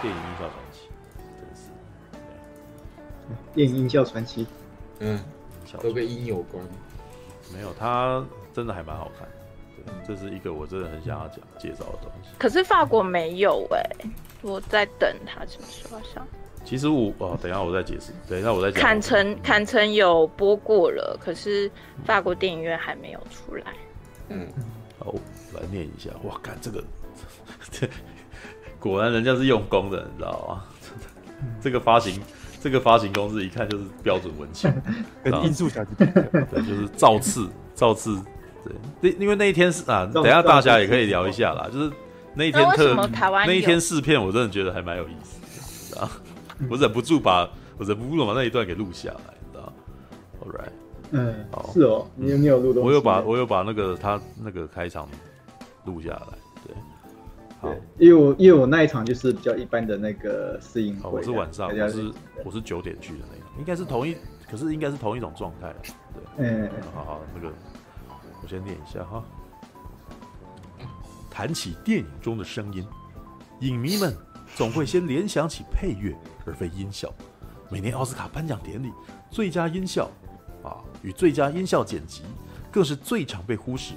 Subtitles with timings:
[0.00, 0.88] 电影音效传奇，
[1.40, 1.70] 真是。
[3.54, 4.46] 电影音效传奇，
[5.00, 5.20] 嗯，
[5.82, 6.64] 都跟音有关。
[7.52, 9.26] 没有，它真的还蛮好看。
[9.76, 12.30] 对，这是一个我真的很想要讲介绍的东西。
[12.38, 14.10] 可是法国没有哎、欸，
[14.42, 16.26] 我在等它什么时候上。
[16.64, 18.12] 其实我哦，等一下我再解释。
[18.28, 18.80] 等一下我再讲。
[18.80, 21.70] 坎城坎城有播过了，可是
[22.04, 23.74] 法国电影院还没有出来。
[24.28, 24.46] 嗯，
[24.98, 25.14] 好，
[25.54, 26.10] 来念一下。
[26.24, 26.84] 哇，看这个，
[27.70, 27.88] 这
[28.80, 30.64] 果然人家是用功的，你知道吗？
[31.60, 32.20] 这个发行，
[32.60, 34.72] 这个发行公司一看就是标准文青，
[35.22, 36.06] 跟音速小对，
[36.66, 38.20] 就是造次造次。
[38.64, 41.68] 对，那因为那一天是啊，等一下大家也可以聊一下啦。
[41.72, 41.90] 就是
[42.34, 42.94] 那一天特
[43.46, 46.10] 那一天试片，我真的觉得还蛮有意思的，啊。
[46.68, 49.72] 我忍不住把我忍不住把那一段给录下来，你知道
[50.42, 50.72] ？All right，
[51.12, 55.08] 嗯，好，是哦，你有你有录的，我有把我有把那个他那个开场
[55.84, 56.38] 录下来，
[57.60, 62.12] 对，因为我因为我那一场就是比较一般的那个试映会，我是晚上，我是
[62.44, 64.16] 我是九点去的那个，应该是同一，
[64.50, 65.92] 可是应该是同一种状态，对，
[66.38, 67.52] 嗯，好好那个，
[68.42, 69.24] 我先念一下哈，
[71.30, 72.86] 谈起电影中的声音，
[73.60, 74.14] 影迷们
[74.54, 76.16] 总会先联想起配乐。
[76.48, 77.12] 而非音效。
[77.68, 78.90] 每年奥斯卡颁奖典礼，
[79.30, 80.10] 最佳音效
[80.64, 82.22] 啊与最佳音效剪辑，
[82.72, 83.92] 更是最常被忽视。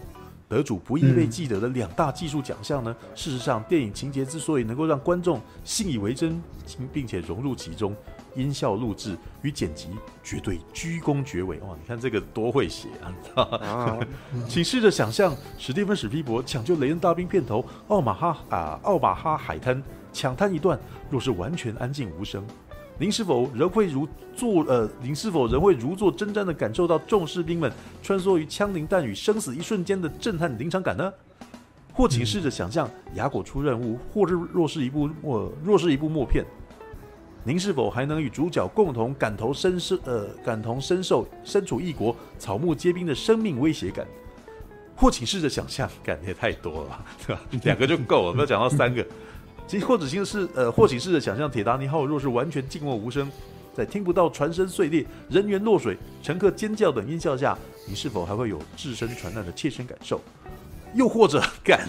[0.51, 2.93] 得主不易被记得的两大技术奖项呢？
[3.15, 6.43] 事实上，电影情节之所以能够让观众信以为真，
[6.91, 7.95] 并且融入其中，
[8.35, 9.87] 音效录制与剪辑
[10.21, 11.57] 绝对居功厥伟。
[11.59, 13.47] 哇，你看这个多会写啊！
[13.61, 13.99] 啊
[14.45, 19.81] 请试着想象，史蒂芬史皮博抢救雷恩大兵片头奥马哈啊奥马哈海滩。
[20.13, 20.77] 抢滩一段，
[21.09, 22.45] 若是完全安静无声，
[22.97, 27.71] 您是否仍会如坐呃，您是否仍会如坐针毡的感受到众士兵们
[28.03, 31.11] 穿梭于枪林弹雨、生死一瞬间的震撼临场感呢？
[31.93, 36.45] 或请试着想象，亚果出任务，或是若是一部呃，若是一部默片，
[37.43, 44.05] 您是否还能与主角共同感同身受呃，感同身受身处异国草木皆兵的生命威胁感？
[44.95, 47.41] 或请试着想象，感觉太多了吧，对吧？
[47.63, 49.03] 两个就够了，不要讲到三个。
[49.71, 53.31] 其或者是呃，或许试着想象铁达尼号若是完全静默无声，
[53.73, 60.19] 在听不到船身碎裂、人员落水、乘客尖叫等音效下，你是否还会有置身船难的切身感受？
[60.93, 61.87] 又或者，干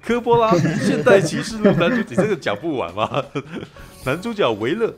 [0.00, 3.24] 科波拉现代启示录男主，你这个讲不完吗？
[4.04, 4.94] 男主角维勒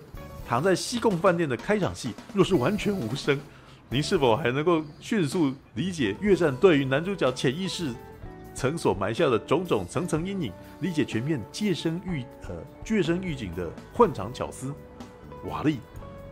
[0.46, 3.40] 躺在西贡饭店的开场戏，若是完全无声，
[3.88, 7.90] 您是否还能够迅速理解越战对于男主角潜意识
[8.56, 10.52] 曾所埋下的种种层层阴影？
[10.80, 14.72] 理解全面借声预呃借声预警的混场巧思，
[15.44, 15.78] 瓦力、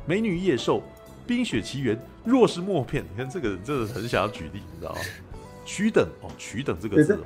[0.06, 0.82] 美女野兽、
[1.26, 5.00] 冰雪奇缘，若是默片，你看这个人真的很想要举例，你知道吗？
[5.66, 7.24] 取等哦，取等这个字哦，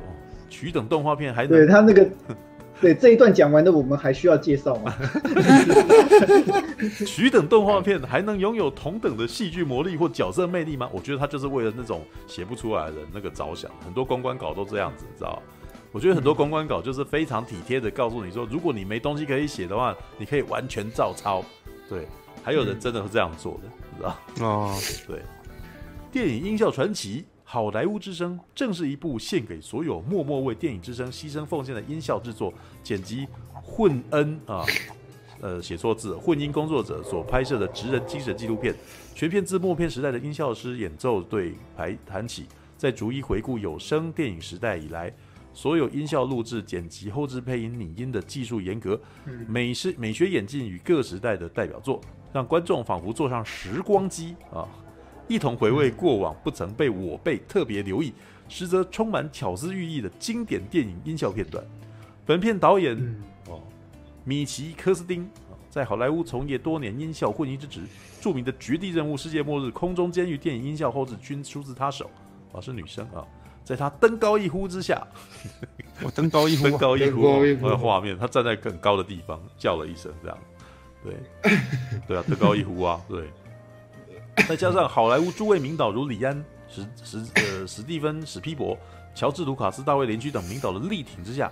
[0.51, 2.09] 取等动画片还能对他那个
[2.81, 4.95] 对这一段讲完的，我们还需要介绍吗？
[7.07, 10.89] 取等动画片还能拥有同等的戏剧魔力或角色魅力吗？
[10.93, 15.43] 我觉得他就是为了那种写不出来的那个着想，很多公关稿都这样子，你知道。
[15.91, 21.43] 我觉得很多公关稿就是非常体贴的告诉你说，如果你没东西可以写的话，你可以完全照抄。
[21.89, 22.07] 对，
[22.43, 24.17] 还有人真的是这样做的，你知道？
[24.47, 25.23] 哦，对。
[26.13, 34.67] 电影音效传奇《好莱坞之声》正是一部献给所有默默为电影之声牺牲奉献的音效制作、剪辑、混恩啊，
[35.41, 38.75] 呃，写错字，混音工作者所拍摄的职人精神纪录片。
[39.15, 42.45] 全片自默片时代的音效师演奏队排谈起，
[42.77, 45.11] 在逐一回顾有声电影时代以来。
[45.55, 49.01] 所有音效录制、剪辑、后置配音、拟音的技术严格，
[49.49, 51.99] 美式美学演进与各时代的代表作，
[52.31, 54.69] 让观众仿佛坐上时光机啊，
[55.29, 58.13] 一同回味过往不曾被我辈特别留意，
[58.49, 61.63] 实则充满巧思寓意的经典电影音效片段。
[62.25, 62.97] 本片导演
[63.47, 63.61] 哦，
[64.25, 65.29] 米奇科斯丁
[65.71, 67.83] 在好莱坞从业多年，音效混音之职，
[68.21, 72.11] 著名的《绝地任务》、《世界末日》、《空中监狱》电影音效后置均出自他手
[72.53, 73.23] 啊，是女生啊。
[73.65, 75.07] 在他登高一呼之下，
[76.03, 77.21] 我登高一呼，登高一呼，
[77.61, 80.39] 我的画面，他站在更高的地方叫了一声，这样，
[81.05, 81.15] 对，
[82.09, 83.29] 对啊，登高一呼啊，对。
[84.47, 88.77] 再加上好莱坞诸位名导如李安、史史呃史蒂芬史匹伯、
[89.15, 91.51] 乔治卢卡斯、大卫林居等名导的力挺之下，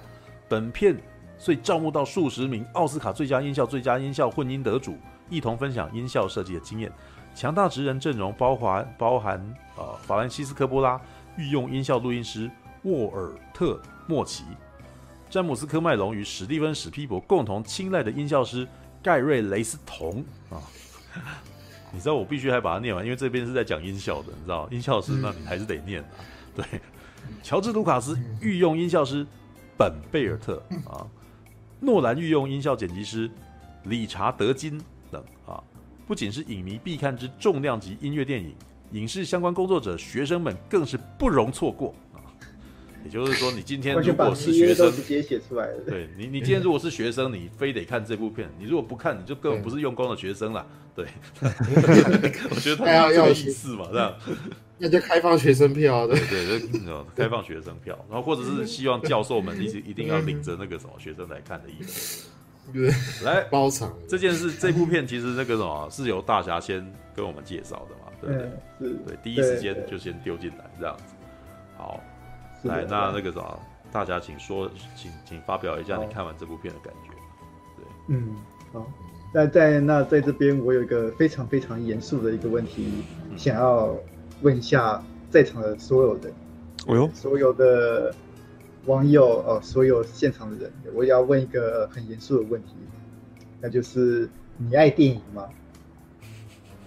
[0.49, 0.97] 本片
[1.39, 4.97] 遂招募到数十名奥斯卡最佳音效、最佳音效混音得主，
[5.31, 6.93] 一同分享音效设计的经验。
[7.35, 9.39] 强大职人阵容包含包含、
[9.77, 11.01] 呃、法兰西斯科波拉。
[11.39, 12.51] 御用音效录音师
[12.85, 13.75] 沃尔特·
[14.07, 14.43] 莫奇、
[15.29, 18.67] 詹姆斯·科麦隆与史蒂芬·史匹伯共同青睐的音效师
[19.03, 20.57] 盖瑞·雷斯同啊，
[21.93, 26.09] 你知道我必须还把它念完，因为这边是在讲音效的，你知道音效师，那你还是得念啊。
[26.55, 26.65] 对，
[27.43, 29.27] 乔治·卢卡斯御用音效师
[29.77, 31.07] 本·贝尔特啊，
[31.81, 33.31] 诺兰御用音效剪辑师
[33.85, 34.81] 理查德金
[35.11, 35.63] 等啊，
[36.07, 38.55] 不仅是影迷必看之重量级音乐电影，
[38.93, 42.21] 影视相关工作者、学生们更是不容错过啊。
[43.05, 45.81] 也就是说，你今天如果是学生，直接写出来的。
[45.87, 50.67] 对你，你今天如果是学生，你非得看这部片，你如果不看，你就根本不是用功的学生了。
[50.97, 51.07] 对，
[52.51, 54.15] 我觉得他要有意思嘛，这样。
[54.79, 62.29] 那就开放学生票，对对，就开放学生票，然后或者是希望教授们一直一定要领着那个什么学生来看的意思。
[62.73, 62.91] 对，
[63.25, 66.85] 来包场这件事，这部片其实那个什么是由大侠先
[67.15, 68.51] 跟我们介绍的嘛，对不对？
[68.81, 71.15] 是，对，第一时间就先丢进来这样子。
[71.79, 72.01] 好，
[72.65, 73.61] 来，那那个什么，
[73.93, 77.11] 大侠请说，请请发表一下你看完这部片的感觉。
[77.77, 78.35] 对，嗯，
[78.73, 78.87] 好，
[79.33, 83.05] 那在那在这边，我有一个非常非常严肃的一个问题，
[83.37, 83.95] 想要。
[84.43, 86.31] 问一下在场的所有人，
[86.87, 88.15] 哦哟，所有的
[88.85, 92.75] 网友哦，所有现场的人，我也要问一个很严肃的问题，
[93.63, 94.29] 那就是
[94.59, 95.49] 你爱电影吗？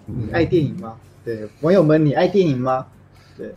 [0.06, 0.96] 你爱电影吗？
[1.26, 2.86] 对，网友们，你爱电影吗？
[3.36, 3.52] 对，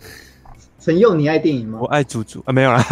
[0.81, 1.81] 陈佑，你爱电影吗？
[1.83, 2.83] 我爱祖祖啊，没有啦。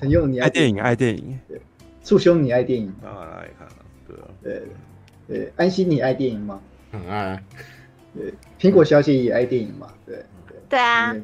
[0.00, 0.80] 陈佑，你爱电影？
[0.80, 1.38] 爱电影。
[1.46, 1.60] 对，
[2.02, 2.92] 促兄，你爱电影？
[3.02, 3.74] 当然爱看了，
[4.06, 4.22] 对啊。
[4.42, 4.62] 对
[5.28, 6.60] 对，安心，你爱电影吗？
[6.90, 7.42] 很爱。
[8.14, 9.88] 对，苹果小姐也爱电影嘛？
[10.06, 11.14] 对对对啊。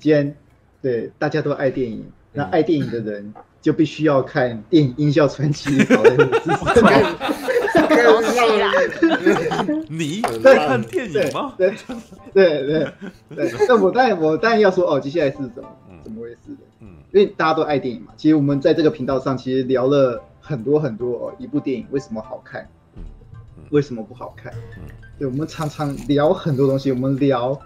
[0.00, 0.34] 既然
[0.80, 5.70] 对大家都爱电影，那爱电影的人就必须要看电影音效传奇。
[9.88, 11.54] 你在看电影吗？
[11.58, 11.74] 对
[12.32, 12.86] 对对
[13.34, 13.52] 对。
[13.68, 15.68] 那我当然我当然要说哦，接下来是怎么
[16.02, 16.64] 怎么回事的？
[16.80, 18.12] 嗯，因为大家都爱电影嘛。
[18.16, 22.68] 其实我们在这个频道上其实聊了很多很多哦，一部电影为什么好看。
[23.70, 24.50] 为什么不好看？
[25.18, 27.60] 对，我们常常聊很多东西，我们聊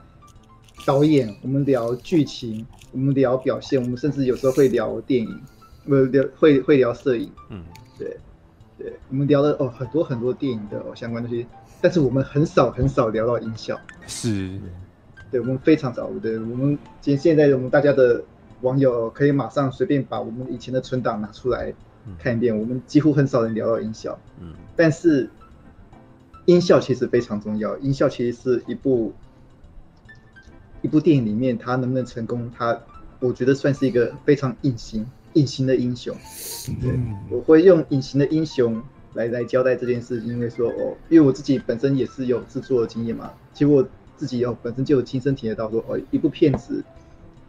[0.84, 5.40] 导演，我们聊剧情，我们聊表现，我们甚至有时候会聊电影，
[5.84, 7.30] 不聊会会聊摄影。
[7.50, 7.62] 嗯，
[7.96, 8.16] 对，
[8.76, 11.46] 对，我们聊了哦很多很多电影的哦相关东西，
[11.80, 13.78] 但是我们很少很少聊到音效。
[14.08, 14.58] 是，
[15.30, 16.10] 对，我们非常少。
[16.20, 18.24] 对，我们现现在我们大家的
[18.62, 21.72] 网友可以马上随便把我们以前的存档拿出来
[22.18, 24.18] 看一遍，我们几乎很少人聊到音效。
[24.40, 25.30] 嗯，但是。
[26.46, 29.12] 音效其实非常重要，音效其实是一部
[30.80, 32.76] 一部电影里面它能不能成功，它
[33.20, 36.12] 我觉得算是一个非常隐形隐形的英雄。
[36.80, 36.98] 对，
[37.30, 38.82] 我会用隐形的英雄
[39.14, 43.86] 来来交代这件事，因为说哦，因为我自己本身也是有制作的经验嘛，其实我
[44.16, 46.82] 自己有本身就有亲身体验到说哦，一部片子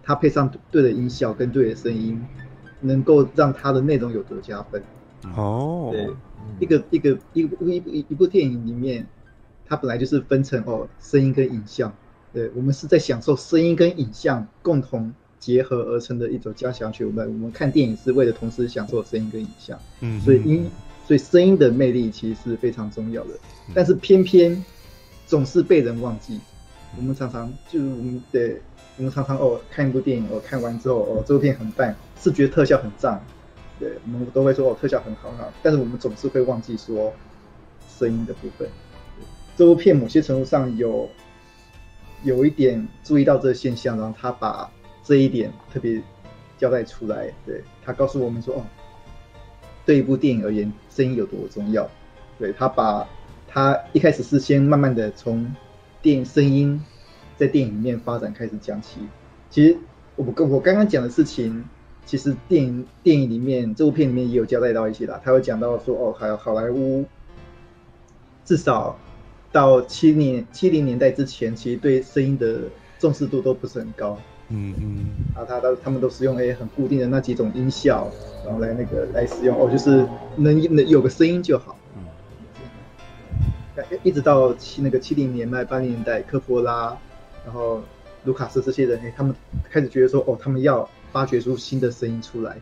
[0.03, 2.21] 它配上对的音效跟对的声音，
[2.81, 4.83] 能够让它的内容有多加分。
[5.35, 6.07] 哦，对。
[6.59, 9.07] 一个一个一部一部一部电影里面，
[9.65, 11.91] 它本来就是分成哦声音跟影像，
[12.33, 17.05] 对，我们是在享受声音跟影像共同结合而成的一种交响曲。
[17.05, 20.69] 我们我们看电影是为了同时享受声音跟影像，嗯，所以音
[21.07, 23.29] 所以声音的魅力其实是非常重要的，
[23.73, 24.61] 但是偏偏
[25.25, 26.41] 总是被人忘记。
[26.97, 28.61] 我们常常就是我们对，
[28.97, 33.19] 我们常常哦看一部电影哦看完之后哦这部片很棒，视觉特效很赞。
[33.79, 37.11] 对，我们都会说哦，特效很好很好，但是我们总是会忘记说
[37.97, 38.69] 声音的部分。
[39.57, 41.09] 这部片某些程度上有
[42.23, 44.69] 有一点注意到这个现象，然后他把
[45.03, 46.01] 这一点特别
[46.57, 47.33] 交代出来。
[47.45, 48.61] 对，他告诉我们说哦，
[49.85, 51.89] 对一部电影而言，声音有多重要。
[52.37, 53.07] 对，他把
[53.47, 55.51] 他一开始是先慢慢的从
[56.01, 56.79] 电影声音
[57.45, 58.99] 在电影里面发展开始讲起。
[59.49, 59.77] 其实
[60.15, 61.63] 我跟我刚刚讲的事情。
[62.05, 67.05] 其实电影电影里面这部片里面也有交代到一些啦，他会讲到说哦，还有好莱坞，
[68.43, 68.99] 至少
[69.53, 72.63] 到七零七零年代之前，其实对声音的
[72.99, 74.19] 重视度都不是很高。
[74.49, 78.11] 嗯嗯，啊，他都他们都是用诶很固定的那几种音效，
[78.45, 81.77] 然后来那个来使用哦，就是能能有个声音就好。
[81.95, 82.03] 嗯，
[84.03, 86.97] 一直到七那个七零年代八零年代，科波拉，
[87.45, 87.81] 然后
[88.25, 89.35] 卢卡斯这些人，哎，他们
[89.69, 90.89] 开始觉得说哦，他们要。
[91.13, 92.59] 发掘出新的声音出来，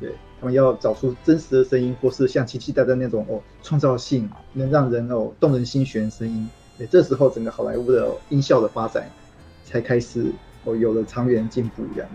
[0.00, 6.50] 对，他们要找出真实的声音，或是像奇奇代代那种哦，创造性能让人哦动人心弦声音。
[6.76, 9.08] 对，这时候整个好莱坞的音效的发展
[9.64, 10.26] 才开始
[10.64, 11.84] 哦有了长远进步。
[11.94, 12.08] 一样，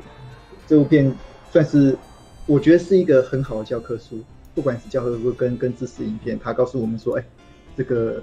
[0.68, 1.16] 这部片
[1.50, 1.98] 算是
[2.46, 4.22] 我觉得是一个很好的教科书，
[4.54, 7.24] 不管是教科书跟跟知识影片，它告诉我们说，哎，
[7.78, 8.22] 这个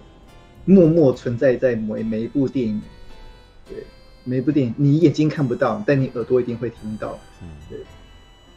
[0.67, 2.83] 默默存在在每每一部电影，
[3.69, 3.85] 对。
[4.29, 7.17] 每一部电影，你眼睛看不到，但你耳朵一定会听到。
[7.41, 7.79] 嗯，对，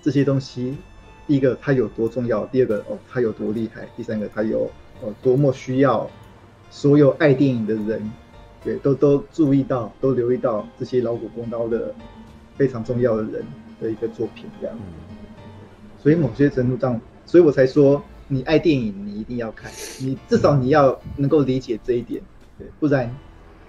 [0.01, 0.75] 这些东西，
[1.27, 4.69] 第一个它有多重要，第二个哦它有多厉害，第三个它有
[5.01, 6.09] 哦多么需要
[6.71, 8.11] 所有爱电影的人，
[8.63, 11.93] 对，都都注意到，都留意到这些劳苦功高的
[12.57, 13.45] 非常重要的人
[13.79, 14.75] 的一个作品，这样。
[16.01, 22.19] 所以某些程度上，所以我才说你爱电影，你一定要看，你至少你要能够理解这一点，
[22.57, 23.15] 对，不然，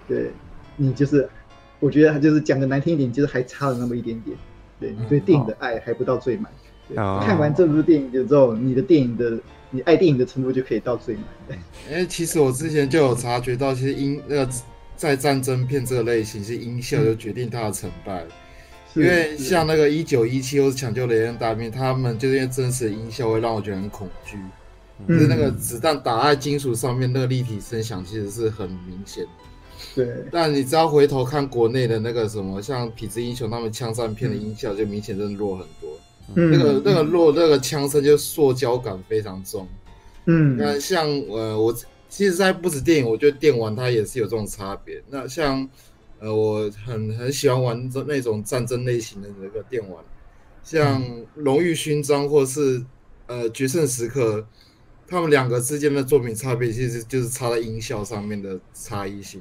[0.07, 0.31] 对，
[0.77, 1.29] 你就是，
[1.79, 4.37] 我觉得他就是讲的难听一点，就是还差了那么一点点，
[4.79, 6.51] 对你对电影的爱还不到最满。
[6.95, 11.23] 哦、看完这部电影之后，你的电影的你爱电影的程度就可以到最满。
[11.89, 14.49] 因 为其实我之前就有察觉到，其实音那个
[14.97, 18.25] 在战争片这个类型，是音效就决定它的成败。
[18.93, 24.37] 因为像那个一九一七或是抢救雷恩大兵，他们就是因为真实的音效会让我觉得很恐惧，
[24.99, 29.25] 嗯、就是那个子弹打在金属上面那个立体声响，其实是很明显。
[29.95, 35.89] 对，但你只要回头看国内的那个什么，像痞子英雄他们枪战片的音效，就明显真的弱很多。
[36.35, 39.67] 嗯、那个那个弱，那个枪声就塑胶感非常重。
[40.25, 41.73] 嗯，那像呃，我
[42.07, 45.01] 其实，在不止电影，我觉得电玩它也是有这种差别。
[45.09, 45.67] 那像
[46.19, 50.03] 呃，我很很喜欢玩这那种战争类型的那个电玩，
[50.63, 51.01] 像
[51.35, 52.81] 《荣誉勋章》或是
[53.25, 54.39] 呃《决胜时刻》，
[55.11, 59.39] 他们两个之间的作品差别，其实就是差在音效上面的差异性。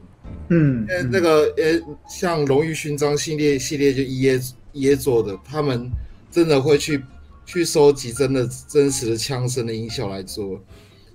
[0.50, 5.90] 嗯，因为那个呃，像《荣誉勋章》系列系列就 EA EA 做的，他们。
[6.32, 7.02] 真的会去
[7.44, 10.62] 去收集真的真实的枪声的音效来做，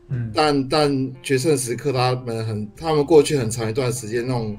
[0.09, 4.57] 嗯，但但决胜时刻他们很，他们过去很长一段时间那种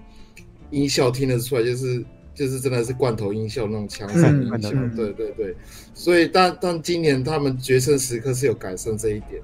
[0.70, 2.02] 音效听得出来，就是
[2.34, 5.54] 就是真的是罐头音效那种枪声音效，嗯、对对对，
[5.92, 9.42] 所以但但今年他们决胜时刻是有改善这一点，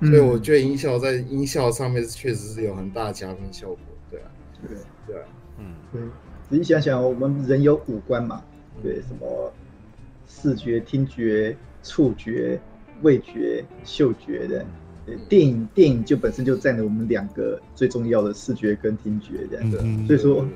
[0.00, 3.78] 所以我觉得音效在音效上面确实是有很大的加分效果，
[4.10, 4.26] 对啊，
[4.66, 4.76] 对
[5.06, 5.24] 对啊，
[5.58, 6.00] 嗯，对，
[6.48, 8.42] 仔细想想，我们人有五官嘛，
[8.82, 9.52] 对什么？
[10.32, 12.58] 视觉、听觉、触觉、
[13.02, 14.64] 味觉、嗅觉的，
[15.04, 20.46] 对电影电影就本身就占了我们两个最重要的视觉跟听觉这样的，嗯、所以说，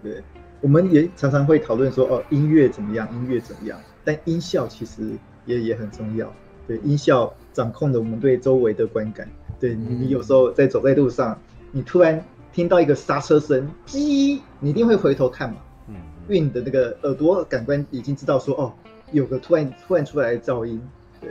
[0.00, 0.22] 对，
[0.60, 3.12] 我们也常常会讨论说，哦，音乐怎么样？
[3.12, 3.80] 音乐怎么样？
[4.04, 5.10] 但音效其实
[5.44, 6.32] 也也很重要，
[6.66, 9.28] 对，音效掌控了我们对周围的观感。
[9.58, 11.38] 对你，你有时候在走在路上，
[11.72, 15.56] 你突然听到一个刹车声，叽，你一定会回头看嘛，
[15.88, 15.94] 嗯，
[16.28, 18.72] 因为你的那个耳朵感官已经知道说，哦。
[19.12, 20.82] 有个突然突然出来的噪音，
[21.20, 21.30] 对，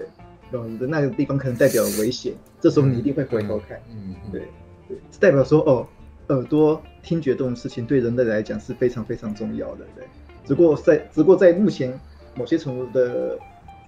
[0.66, 4.44] 你的那个地方可能代表危险，这时候你一定会回头看，嗯，对，
[4.88, 5.86] 对，代表说哦，
[6.30, 10.06] 耳朵听觉这种事情对人类来讲是非常非常重要的，对。
[10.46, 12.00] 只不过在只不过在目前
[12.34, 13.38] 某些程度的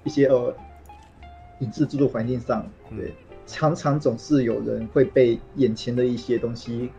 [0.03, 0.53] 一些呃
[1.59, 3.13] 影视制作环境上，对，
[3.45, 6.89] 常常总是有人会被眼前的一些东西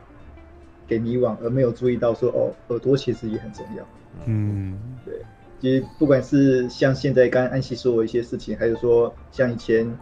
[0.86, 3.86] 给迷惘，而没有注意到说哦，耳朵其实也很重要，
[4.26, 5.14] 嗯，对。
[5.60, 9.92] 其实不管是像现在刚刚安西说的一些事情，还是说像以前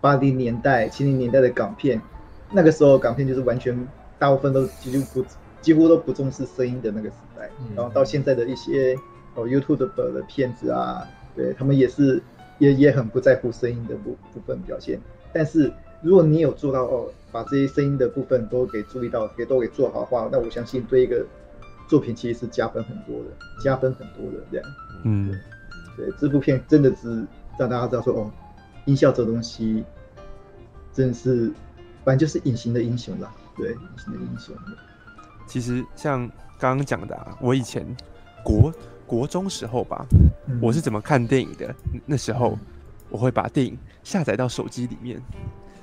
[0.00, 2.02] 八零年代、七零年代的港片，
[2.50, 3.86] 那个时候港片就是完全
[4.18, 5.26] 大部分都几乎不
[5.60, 7.48] 几乎都不重视声音的那个时代。
[7.76, 8.96] 然后到现在的一些
[9.36, 12.20] 哦 YouTube 的的片子啊，对他们也是
[12.58, 15.00] 也也很不在乎声音的部部分表现。
[15.32, 15.72] 但是
[16.02, 21.24] 如果你有做到哦，把这些声音的部分都给注意到，给都给做好的话，那我相信对一个
[21.88, 23.30] 作品其实是加分很多的，
[23.62, 24.66] 加分很多的这样。
[25.04, 25.38] 嗯，
[25.96, 27.26] 对，这部片真的是
[27.58, 28.30] 让大家知道说，哦，
[28.86, 29.84] 音效这东西
[30.92, 31.52] 真的是，
[32.04, 33.32] 反正就是隐形的英雄啦。
[33.56, 34.54] 对，隐形的英雄。
[35.46, 36.26] 其实像
[36.58, 37.86] 刚刚讲的啊，我以前
[38.42, 38.72] 国
[39.06, 40.04] 国中时候吧，
[40.48, 41.74] 嗯、我是怎么看电影的？
[42.04, 42.58] 那时候
[43.08, 45.22] 我会把电影下载到手机里面，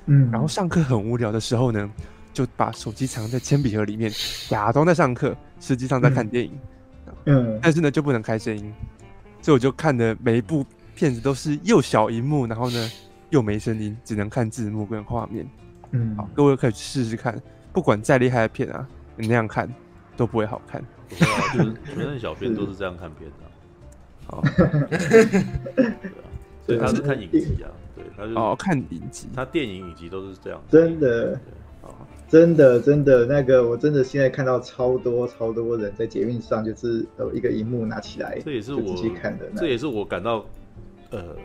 [0.06, 1.90] 嗯，然后上课很无聊的时候呢，
[2.32, 4.12] 就把手机藏在铅笔盒里面，
[4.48, 6.52] 假装在上课，实际上在看电影。
[7.26, 8.72] 嗯，但是呢，就不能开声音。
[9.40, 10.64] 所以我就看的每一部
[10.94, 12.90] 片子都是又小荧幕，然后呢
[13.30, 15.46] 又没声音，只能看字幕跟画面。
[15.92, 17.40] 嗯，好，各位可以试试看，
[17.72, 19.72] 不管再厉害的片啊，你那样看
[20.16, 20.82] 都不会好看。
[21.08, 23.36] 对啊，就是全是小编都是这样看片的。
[24.26, 24.42] 好，
[26.66, 31.38] 所以他是看影集啊，对，他就哦看影集，他电影影集都是这样，真的。
[32.26, 40.44] 真的，真的，那个我真的现在看到超多超多人在捷运上，就是有一个荧幕拿起来，这也是我看的，这也是我感到，
[41.10, 41.36] 呃，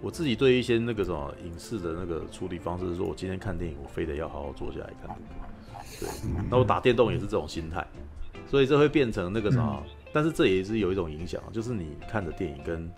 [0.00, 5.14] 我自己对一些那个什么影视的那个处理方式，是说我今天看电影，我非得要好好坐下来看。
[6.00, 6.08] 对，
[6.50, 7.86] 那我打电动也是这种心态，
[8.48, 12.90] 所以这会变成那个什么，嗯、但是这也是有一种影响，就是你看的电影跟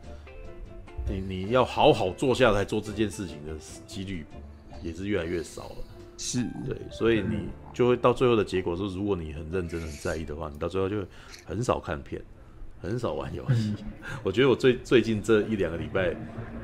[1.09, 3.55] 你你要好好坐下来做这件事情的
[3.87, 4.27] 几率
[4.83, 5.77] 也是越来越少了。
[6.19, 11.05] 是对，所以你就会到最后的结果是，如果你很认真、很在意的话，你到最后就
[11.45, 12.23] 很少看片，
[12.81, 13.75] 很少玩游戏。
[13.79, 13.85] 嗯、
[14.25, 16.17] 我觉得我最最近这一两个礼拜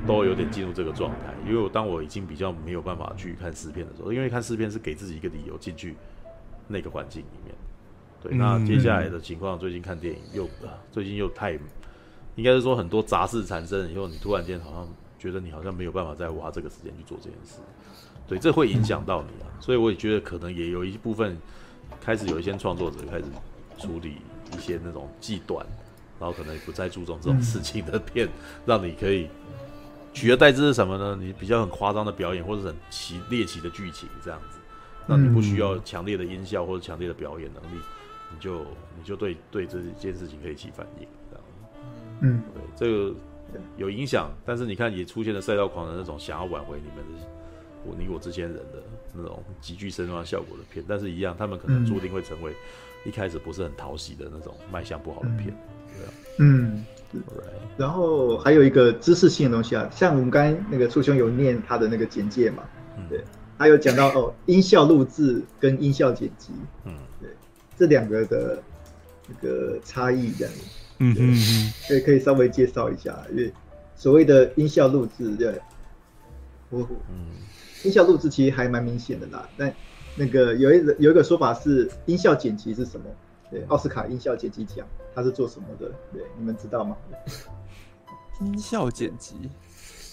[0.06, 5.96] 都有点进入这个状态，因为我当我已经比较没有办法去看试片的时候，因为看试片是给自己一个理由进去
[6.68, 7.54] 那个环境里面。
[8.22, 10.48] 对，那接下来的情况，最近看电影又
[10.92, 11.58] 最近又太
[12.36, 14.88] 应该是说很多杂事产生以后，你突然间好像
[15.18, 17.58] 觉得你好像没有办法再花这个时间去做这件事，
[18.28, 19.50] 对，这会影响到你啊。
[19.60, 21.36] 所以我也觉得可能也有一部分
[22.00, 23.24] 开始有一些创作者开始
[23.76, 24.18] 处理
[24.56, 25.66] 一些那种极短，
[26.20, 28.28] 然后可能也不再注重这种事情的片，
[28.64, 29.28] 让你可以
[30.14, 31.16] 取而代之是什么呢？
[31.20, 34.58] 你比较很夸张的表演，或者很奇猎奇的剧情这样子，
[35.06, 37.80] 那你不需要强烈的音效或者强烈的表演能力，
[38.32, 38.60] 你就
[38.96, 41.06] 你就对对这件事情可以起反应。
[42.24, 43.14] 嗯，对，这个
[43.76, 47.26] 有影响，但是你看也出现了赛道狂人那种想要挽回你们的
[47.84, 48.80] 我你我之间人的
[49.12, 52.54] 那种极具声光效果的片，但是一样，他们可能注定会成为
[53.04, 55.46] 一开始不是很讨喜的那种卖相不好的片，
[55.96, 56.86] 对啊，嗯，
[57.76, 62.62] 然后还有一个知识性的东西啊，像我们刚才那个初兄有念他的那个简介嘛，
[63.08, 63.24] 对，
[63.62, 66.50] 还有讲到哦，音效录制跟音效剪辑，
[66.84, 67.30] 嗯，对，
[67.78, 68.60] 这两个的
[69.28, 70.60] 那个差异这样子。
[70.98, 73.52] 嗯嗯嗯，可以可以稍微介绍一下，因为
[73.94, 75.60] 所谓的音效录制，对，
[76.70, 77.36] 我嗯，
[77.84, 79.48] 音效录制其实还蛮明显的啦。
[79.56, 79.72] 但
[80.16, 83.06] 那个有一有一个说法是音效剪辑是什么？
[83.48, 85.88] 对，奥斯卡音效剪辑奖它是做什么的？
[86.12, 86.96] 对，你们知道吗？
[88.40, 89.48] 音效剪辑，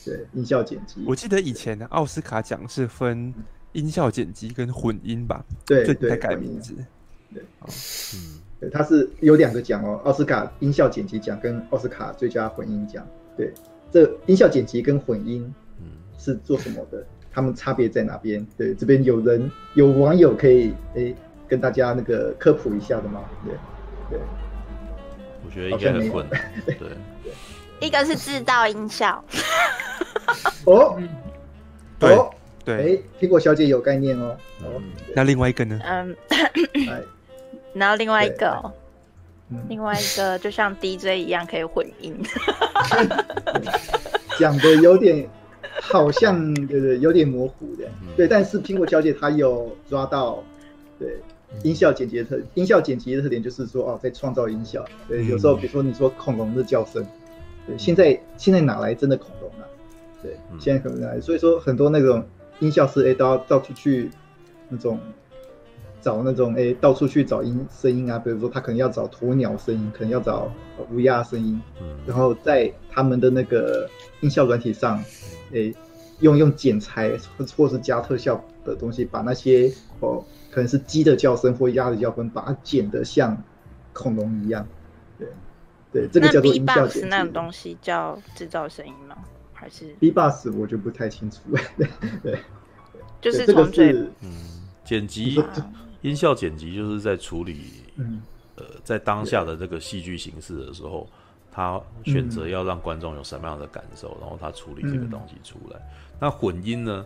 [0.09, 1.03] 对，音效剪辑。
[1.05, 3.33] 我记得以前的奥斯卡奖是分
[3.73, 5.43] 音效剪辑跟混音吧？
[5.65, 6.73] 对，对，才改名字。
[7.33, 8.39] 对，嗯。
[8.59, 13.07] 对，它是有两个奖哦，奥斯卡音效剪辑奖跟奥斯卡最佳混音奖。
[13.37, 13.53] 对，
[13.89, 15.85] 这音效剪辑跟混音，嗯，
[16.17, 17.01] 是做什么的？
[17.31, 18.45] 他们差别在哪边？
[18.57, 21.15] 对，这边有人有网友可以诶
[21.47, 23.23] 跟大家那个科普一下的吗？
[23.45, 23.53] 对，
[24.09, 24.19] 对，
[25.45, 26.25] 我觉得应该很混。
[26.65, 26.89] 对，
[27.79, 29.23] 一个是制造音效。
[30.65, 31.01] 哦，
[31.97, 32.17] 对
[32.63, 34.37] 对，哎，苹果小姐有概念哦。
[34.63, 34.81] 哦，
[35.15, 35.79] 那另外一个呢？
[35.85, 36.15] 嗯。
[37.73, 38.73] 然后另外一个，
[39.67, 42.15] 另外一个就像 DJ 一样可以混音，
[44.39, 45.27] 讲的有点
[45.81, 47.87] 好像对对，有点模糊的，
[48.17, 48.27] 对。
[48.27, 50.43] 但是苹果小姐她有抓到，
[50.99, 51.17] 对
[51.63, 54.83] 音效剪辑的特音效剪辑的特点就是说哦，在创造音效。
[55.07, 57.05] 对，有时候比如说你说恐龙的叫声，
[57.69, 59.63] 对，现在现在哪来真的恐龙啊？
[60.21, 62.23] 对，现在可能来，所以说很多那种
[62.59, 64.09] 音效师哎都要到处去
[64.67, 64.99] 那种。
[66.01, 70.49] 找那种诶、欸，到处去找音声音啊，比如说他可能要找鸵鸟声音，可能要找
[70.93, 73.85] 乌鸦声音，嗯，然后在他们的那个
[74.21, 75.03] 音效软体上，
[76.21, 83.37] 用用剪裁或或是加特效的东西，把那些哦，可能是鸡的叫声或鸭的叫声，把它剪得像
[83.91, 84.65] 恐龙一样，
[85.91, 87.07] 对，对，这个叫做音效剪辑。
[87.09, 89.17] 那种东西叫制造声音吗？
[89.53, 91.39] 还是 B-Box 我就不太清楚，
[91.77, 91.87] 对，
[92.23, 92.39] 对，
[93.21, 94.31] 就是从这嗯，
[94.85, 95.41] 剪辑。
[96.01, 98.21] 音效剪辑就是在处理，嗯、
[98.55, 101.05] 呃，在当下的这个戏剧形式的时候，
[101.51, 105.77] 他选择要让观众有什么样的感受，然后他处理这个东西出来。
[105.77, 107.05] 嗯、那混音呢？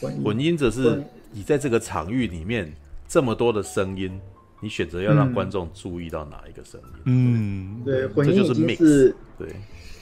[0.00, 2.74] 混音则是你在这个场域里面
[3.06, 4.20] 这么多的声音，
[4.64, 7.02] 你选择要让观众注意到哪一个声音？
[7.04, 9.48] 嗯，对，混音就是 mix，对，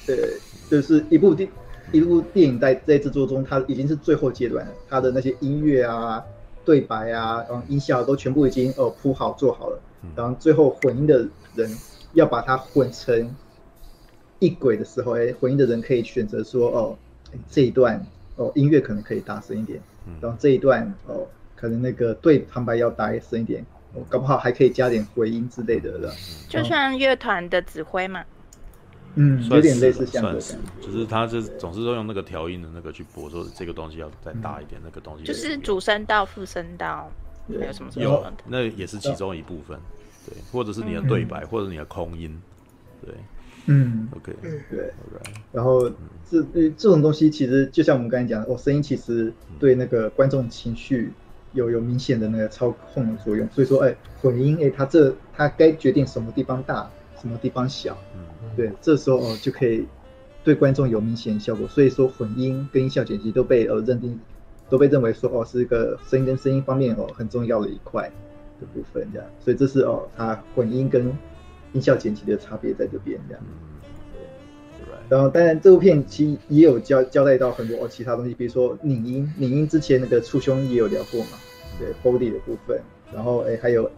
[0.07, 0.37] 对，
[0.71, 1.49] 就是一部电
[1.91, 6.23] 一部电影在在制作中，它已经是最后阶段了，它的那些音乐啊。
[6.65, 9.83] 对白啊，然后音效都全部已经哦铺好做好了，
[10.15, 11.69] 然后最后混音的人
[12.13, 13.35] 要把它混成
[14.39, 16.97] 一轨的时候，哎，混音的人可以选择说哦，
[17.51, 18.01] 这一段
[18.37, 19.81] 哦音乐可能可以大声一点，
[20.21, 26.13] 然后这一段哦可能那个对旁白要大声一点，哦搞不好还可以加点回音之类的了，
[26.49, 28.25] 就像乐团的指挥嘛。
[29.15, 37.11] 嗯，有点类似像这样，就是他是总是都用那个调音的那个去播，说这个东西要再大一点，嗯、那个东西就是主声道、副声道，
[37.47, 37.59] 对。
[37.59, 39.79] 没有什么有，那也是其中一部分，
[40.25, 42.41] 对，或者是你的对白，嗯、或者你的空音，
[43.05, 43.15] 对，
[43.67, 44.33] 嗯，OK，
[44.71, 45.35] 对，right.
[45.53, 45.91] 然后
[46.31, 51.13] 这这种东西其实就像我们刚才讲的，哦，声音其实对那个观众情绪
[51.53, 57.97] 有有明显的那个操控的作用，所以说，哎，混音，哎，它这它该决定什么地方大，什么地方小。
[58.17, 58.25] 嗯。
[58.57, 59.87] 对，这时候哦就可以
[60.45, 64.19] 对观众有明显效果，所以说混音跟音效剪辑都被呃认定，
[64.69, 68.11] 都被认为说哦是一个声音跟声音方面哦很重要的一块
[68.61, 71.17] 的部分这样，所以这是哦它混音跟
[71.73, 73.43] 音效剪辑的差别在这边这样。
[75.13, 81.39] 对，然后当然这部片其实也有交交代到很多哦其他东西，比如说拧音，拧音之前那个簇兄也有聊过嘛，
[81.79, 82.81] 对，Body 的部分，
[83.13, 83.91] 然后哎还有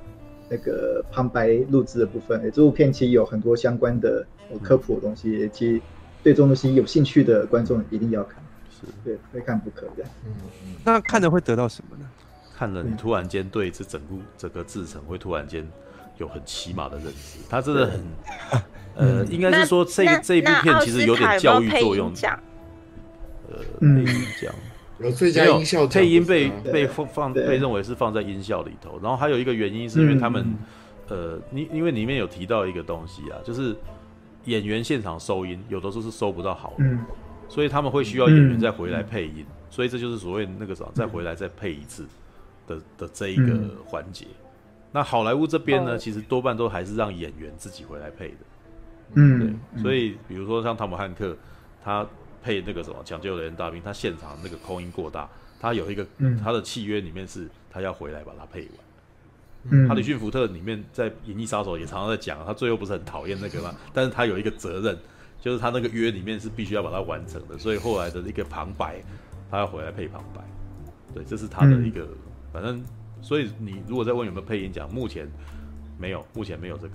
[0.49, 4.27] 那个旁白录制的部分，哎这部片其实有很多相关的。
[4.63, 5.81] 科普的东西，其实
[6.23, 10.05] 对这种东西有兴趣的观众一定要看，是对，非看不可的。
[10.27, 10.35] 嗯
[10.67, 10.75] 嗯。
[10.85, 12.07] 那看了会得到什么呢？
[12.55, 15.67] 看了你突然间对这整部整个制程会突然间
[16.19, 17.39] 有很起码的认识。
[17.49, 18.01] 他真的很，
[18.95, 22.13] 呃，应该是说这这一部片其实有点教育作用。
[23.51, 24.55] 呃，配音奖
[24.99, 28.99] 有最佳音效，配音被被放放被认为是放在音效里头。
[29.03, 30.55] 然后还有一个原因是因为他们，
[31.09, 33.77] 呃，你因为里面有提到一个东西啊，就是
[34.45, 36.99] 演员现场收音有的时候是收不到好的，
[37.49, 39.45] 所以他们会需要演员再回来配音。
[39.69, 42.07] 所以这就是所谓那个什么再回来再配一次
[42.67, 43.53] 的的这一个
[43.85, 44.27] 环节。
[44.93, 48.37] 那好莱坞这边呢，其实多半都还是让演员自己回来配的。
[49.15, 49.83] 嗯，对。
[49.83, 51.37] 所以比如说像汤姆汉克，
[51.85, 52.07] 他。
[52.45, 55.27] 配那个什么抢救人员大兵，他现场那个空音过大，
[55.59, 58.71] 他有一个、嗯、他的契约里面是他要回来把它配完。
[59.71, 63.75] 嗯，哈里逊福特里面在《银翼杀手》也常常在讲，他最后不是很讨厌那个吗？
[63.95, 64.95] 但是他有一个责任，
[65.41, 69.03] 就是他那个约里面是必须要把它完成的，所以后来的一个旁白，
[69.51, 70.43] 他要回来配旁白。
[71.15, 72.17] 对，这是他的一个，嗯、
[72.53, 72.85] 反正
[73.23, 75.27] 所以你如果再问有没有配音奖，目前
[75.99, 76.95] 没有，目前没有这个。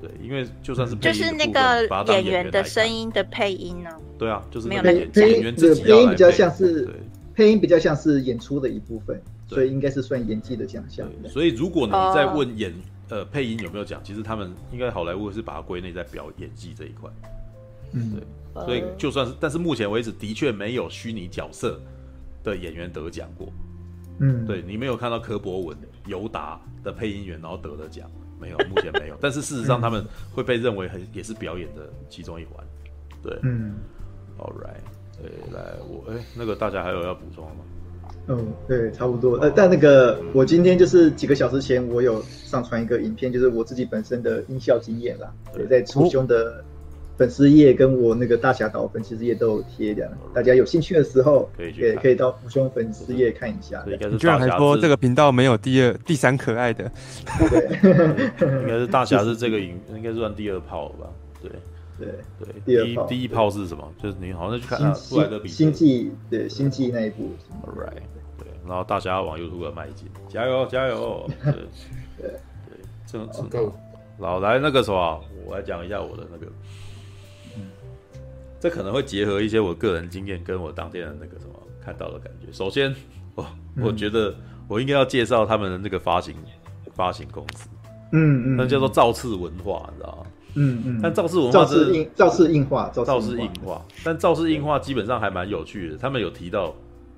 [0.00, 3.90] 对，因为就算是就是那个演员的声音的配音呢？
[4.16, 6.88] 对啊，就是没有配配音，这个配音比较像是
[7.34, 11.08] 配音比较像是演出的一部分，所以应该是算演技的奖项。
[11.28, 12.72] 所以如果你在问演
[13.08, 17.10] 呃配音有没有奖，其实他们应该好莱坞是把它归类在表演技这一块。
[17.92, 18.20] 嗯，
[18.54, 21.80] 对，所以就算是，但是目前为止的确没有虚拟角色
[22.44, 23.48] 的演员得奖过。
[24.20, 28.10] 嗯，对，你没有看到柯博文、尤达的配音员然后得了奖。
[28.40, 29.16] 没有，目前没有。
[29.20, 32.64] 但是事实上，他们会被认为很也是表演的其中一环。
[33.22, 33.74] 对，嗯
[34.38, 37.64] ，All right，对，来，我哎，那个大家还有要补充吗？
[38.28, 39.36] 嗯，对，差不多。
[39.38, 46.64] 呃，但那个我今天就是几个小时前，我有上传一个影片，就是我自己本身的音效经验啦，对，在初胸的。
[47.18, 53.84] 粉丝页跟我那个大侠岛粉丝页都有贴的，大家有兴趣的时候可以也可以到福兄粉丝页看一下。
[53.84, 56.90] 你居然还说这个频道没有第二、第三可爱的？
[57.50, 61.08] 对， 应该是大侠是这个影，应该是算第二炮吧？
[61.42, 61.50] 对
[61.98, 62.08] 对
[62.64, 62.98] 对，第一。
[63.08, 63.92] 第一炮是什么？
[64.00, 64.78] 就是你好像去看
[65.10, 67.32] 布莱德彼特星际，对星际那一部。
[67.66, 67.94] All right，
[68.38, 71.28] 对，然后大侠要往 YouTube 迈进，加油加油！
[71.42, 71.62] 对对
[72.70, 73.74] 对，这这够。
[74.18, 76.46] 老来那个什么，我来讲一下我的那个。
[78.60, 81.52] 这可能会结合一些我个人经验跟我当天的那个什么
[81.84, 82.52] 看到的感觉。
[82.52, 82.94] 首先，
[83.34, 83.46] 我
[83.80, 84.34] 我觉得
[84.66, 86.34] 我应该要介绍他们的那个发行
[86.94, 87.68] 发行公司，
[88.12, 90.26] 嗯嗯，那叫做造次文化，你知道吗？
[90.54, 91.00] 嗯嗯。
[91.00, 93.84] 但造次文化是印造次硬化，造次硬化。
[94.02, 96.74] 但造次硬化基本上还蛮有趣的，他们有提到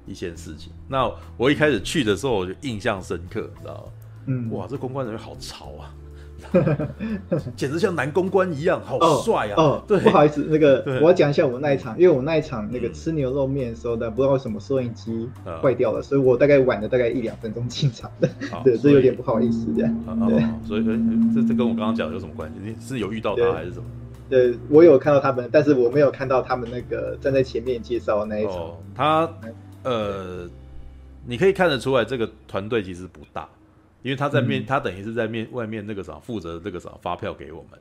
[0.07, 0.72] 一些事情。
[0.88, 3.92] 那我一开始去的时候，我就印象深刻，你知道吗？
[4.26, 5.94] 嗯，哇，这公关人员好潮啊！
[7.57, 9.55] 简直像男公关一样，好帅啊！
[9.57, 15.29] 哦， 对，不好意思，那个我要讲一下我那一场，因为我那一场那个吃牛肉面的时候呢，不知道为什么收音机
[15.62, 18.29] 坏掉了，所以我大概晚了大概一两分钟进场的，
[18.64, 19.94] 对，这有点不好意思这样。
[20.29, 20.85] 对，所以
[21.35, 22.57] 这这跟我刚刚讲的有什么关系？
[22.62, 23.85] 你是有遇到他还是什么？
[24.29, 28.76] 对，我有看到他们，但是我没有看到他们那个站在前面介绍的那一场。
[28.94, 29.29] 他
[29.83, 30.48] 呃，
[31.26, 33.48] 你可以看得出来，这个团队其实不大。
[34.02, 37.78] 因为他在面，嗯、他等于是在面外面那个啥负责这个啥发票给我们，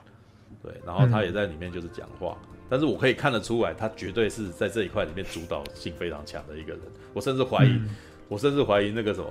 [0.61, 6.81] 对，然后他也在里面就是讲话，嗯、但是我可以看得出来，他绝对是在这一块里面主导性非常强的一个人。
[7.13, 7.89] 我甚至怀疑，嗯、
[8.27, 9.27] 我甚至怀疑那个什么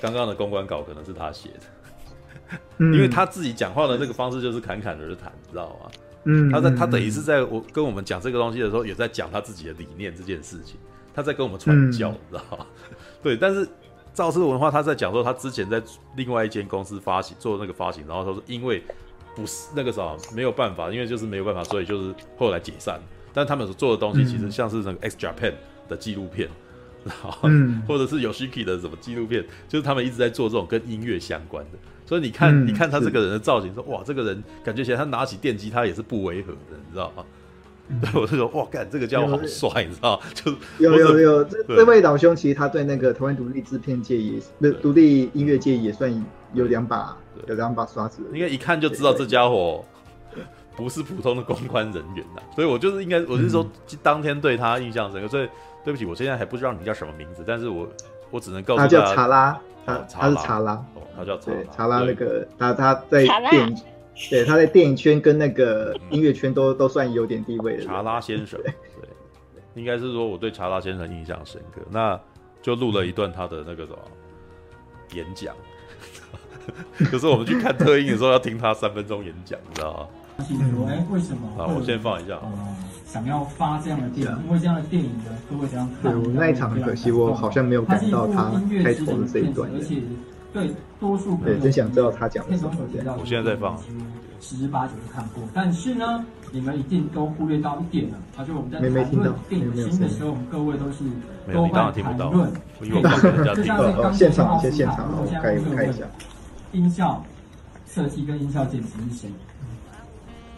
[0.00, 5.90] 刚刚的公关稿可能是他写的，嗯、因为他自己讲话的那个方式就是侃侃而谈，你知道吗？
[6.24, 10.76] 嗯，他在他等于是在我跟我们讲这个东西的时候，也在讲他自己的理念这件事情，
[11.12, 12.66] 他在跟我们传教，嗯、你知道吗？
[13.20, 13.68] 对，但是。
[14.12, 15.82] 造次文化，他在讲说，他之前在
[16.16, 18.82] 另外一间公司发行做那个发行，然后他说因为
[19.34, 23.00] 不是那个啥没有办法，因为就是没有办法，所以就是后来解散。
[23.32, 25.54] 但他们所做的东西其实像是那个 X Japan
[25.88, 26.48] 的纪录片，
[27.04, 31.78] 然后、嗯、或者是 Yoshiki 的什么纪录片，就是他们一直在做这种跟音乐相关的。
[32.04, 37.24] 所以你看，嗯、你看他这个人的造型，说哇，这个人感觉起来他拿起电吉他也是不违和的，你知道吗？
[38.00, 40.20] 对，我就说哇，干这个家伙好帅，你知道？
[40.32, 47.16] 就有有有，这这位老兄其实他对那个台湾独立制片界也是，不独立音乐界也算有两把，
[47.48, 48.22] 有两把刷子。
[48.32, 49.84] 应该一看就知道这家伙
[50.76, 52.40] 不是普通的公关人员呐。
[52.54, 53.66] 所以我就是应该，我是说
[54.02, 55.26] 当天对他印象深刻。
[55.26, 55.48] 所以
[55.84, 57.88] 对不起，我现在还不知道你叫什么名字，但是我
[58.30, 63.76] 我只能告诉他，他叫查拉，他他是查拉，哦，他叫查拉，查拉那个他他在电影。
[64.28, 67.84] 对，他在电影圈跟那个音乐圈都、嗯、都算有点地位的。
[67.84, 72.20] 查拉先生，对，对，应该是说我对查拉先生印象深刻，那
[72.60, 73.98] 就录了一段他的那个什么
[75.14, 75.54] 演讲。
[77.10, 80.08] 可是我们去看特映的时候，要听他三分钟演讲，你知道吗？
[80.88, 81.62] 哎，为什么？
[81.62, 82.38] 啊，我先放一下。
[82.44, 86.12] 嗯，想要发这样的电影，因为这样的电影呢，都会这样看。
[86.12, 88.50] 对，我那一场很可惜，我好像没有赶到他
[88.84, 89.70] 开头的这一段。
[89.74, 89.96] 而且
[90.52, 92.72] 对多数对，真想知道他讲的什么。
[93.18, 93.78] 我现在在放，
[94.40, 95.42] 十之八九都看过。
[95.54, 101.04] 但是呢，你们一定都忽略到一点了，啊，就我们在谈论电影新的时候，我们各位都是
[101.52, 102.50] 都会谈论。
[102.82, 106.04] 就像是刚才奥斯卡，我现在问一下，
[106.72, 107.24] 音效
[107.86, 109.30] 设计跟音效剪辑是谁？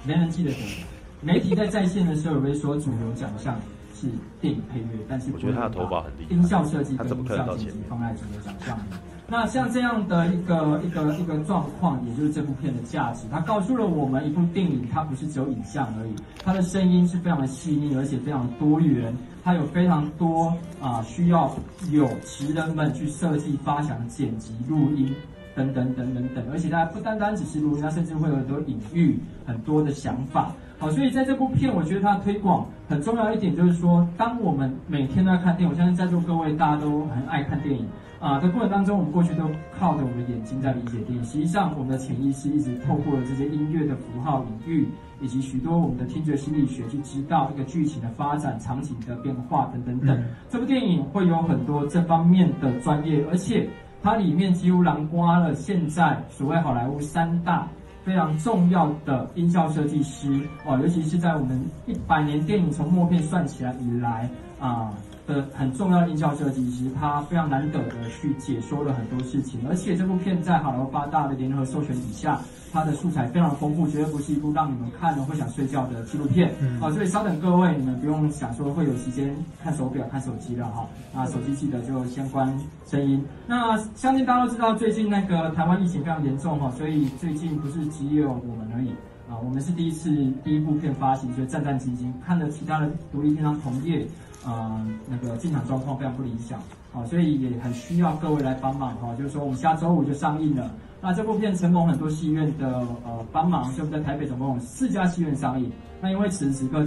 [0.04, 0.86] 没人记得什么？
[1.20, 3.60] 媒体在在线的时候，有没有说主流奖项
[3.94, 4.08] 是
[4.40, 5.04] 电影配乐？
[5.08, 6.34] 但是我觉得他的头发很厉害。
[6.34, 8.82] 音效设计跟音效剪辑放在主流奖项里。
[9.32, 13.26] 那像这样的一个一个一个状况，也就是这部片的价值。
[13.30, 16.14] 它告诉了我们，一部电影它不是只有影像而已，
[16.44, 19.16] 它的声音是非常的细腻，而且非常多元。
[19.42, 21.50] 它有非常多啊、需要
[21.90, 25.10] 有职人们去设计、发想、剪辑、录音。
[25.54, 30.50] 等等等等等，而且它不单单只是录音，它甚至会有很多隐喻、很多的想法。
[30.78, 37.86] 好，所以在这部片，我觉得它推广很重要一点就是说，当我们每天都在看电影，我相信在座各位大家都很爱看电影
[38.22, 38.38] 啊。
[38.40, 44.88] 在过程当中，我们过去都靠着我们的眼睛在理解电影，实际上我们的潜意识一直透过了这些音乐的符号、隐喻，
[45.20, 50.24] 以及许多我们的听觉心理学去知道一个剧情的发展、场景的变化等等等。
[50.48, 53.68] 这部电影会有很多这方面的专业，而且。
[54.04, 57.68] 它里面几乎囊括了现在所谓好莱坞三大
[58.04, 64.90] 非常重要的音效设计师哦，尤其是在我们一百年电影从默片算起来以来啊。
[65.26, 72.40] 的很重要的音效设计师，他非常难得的去解说了很多事情，而且这部片在好莱坞八大的联合授权底下，
[72.72, 76.52] 它的素材非常丰富，绝对不是一部让你们看了会想睡觉的纪录片。
[76.80, 80.86] 好、所以稍等各位，你们不用想说会有时间看手表、看手机了哈。
[81.14, 82.52] 那手机记得就先关
[82.86, 83.24] 声音。
[83.46, 88.88] 那相信大家都知道，最近那个台湾疫情非常严重哈，所以最近不是只有我们而已
[89.30, 90.10] 啊，我们是第一次
[90.42, 94.06] 第一部片发行，所以战战兢兢，看了其他的独立片商同业。
[94.44, 96.60] 啊，那个进场状况非常不理想，
[96.92, 99.14] 好，所以也很需要各位来帮忙哈。
[99.16, 100.70] 就是说，我们下周五就上映了。
[101.00, 105.70] 那这部片承蒙很多戏院的呃帮忙，就在台北总共有四家戏院上映。
[106.00, 106.84] 那因为此时此刻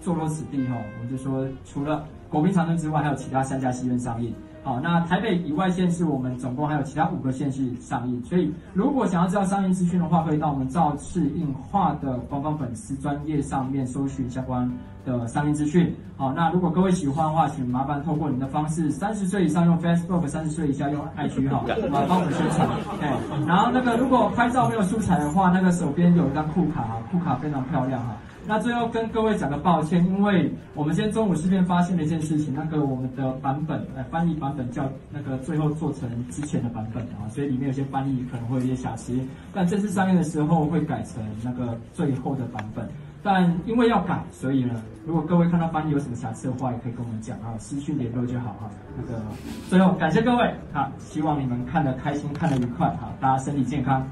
[0.00, 4.34] 坐落此地哈，我们就说除了国宾长春之外，还有其他三家戏院上映。
[4.62, 8.22] 好，那台北以外县市，我们总共还有其他五个县市上映。
[8.24, 14.70] 所以，如果想要知道上映资讯的话，可以到我们赵氏映画的官方粉丝专业上面搜寻相关
[15.04, 15.94] 的上映资讯。
[16.16, 22.68] 好，那如果各位喜欢的话，请麻烦透过您的方式，三十岁以上用 Facebook，三十岁以下用 IG 好，啊，帮我们宣传。
[23.00, 28.14] 哎，然后那个如果拍照没有素材的话，那个手边有一张酷卡啊，酷卡非常漂亮哈。
[28.50, 39.16] 那最后跟各位讲个抱歉，因为我们今天中午顺便发现了一件事情，那个我们的版本，呃，翻译版本叫那个最后做成之前的版本啊，所以里面有些翻译可能会有些瑕疵，
[39.54, 42.88] 但正式上映的时候会改成那个最后的版本。
[43.22, 48.68] 但因为要改，所以呢，如果各位看到翻译有什么瑕疵的话，也可以跟我们讲啊，私讯联络就好哈。
[48.96, 49.22] 那个
[49.68, 54.04] 最后感谢各位哈，希望你们看得开心，看得愉快哈，大家身体健康。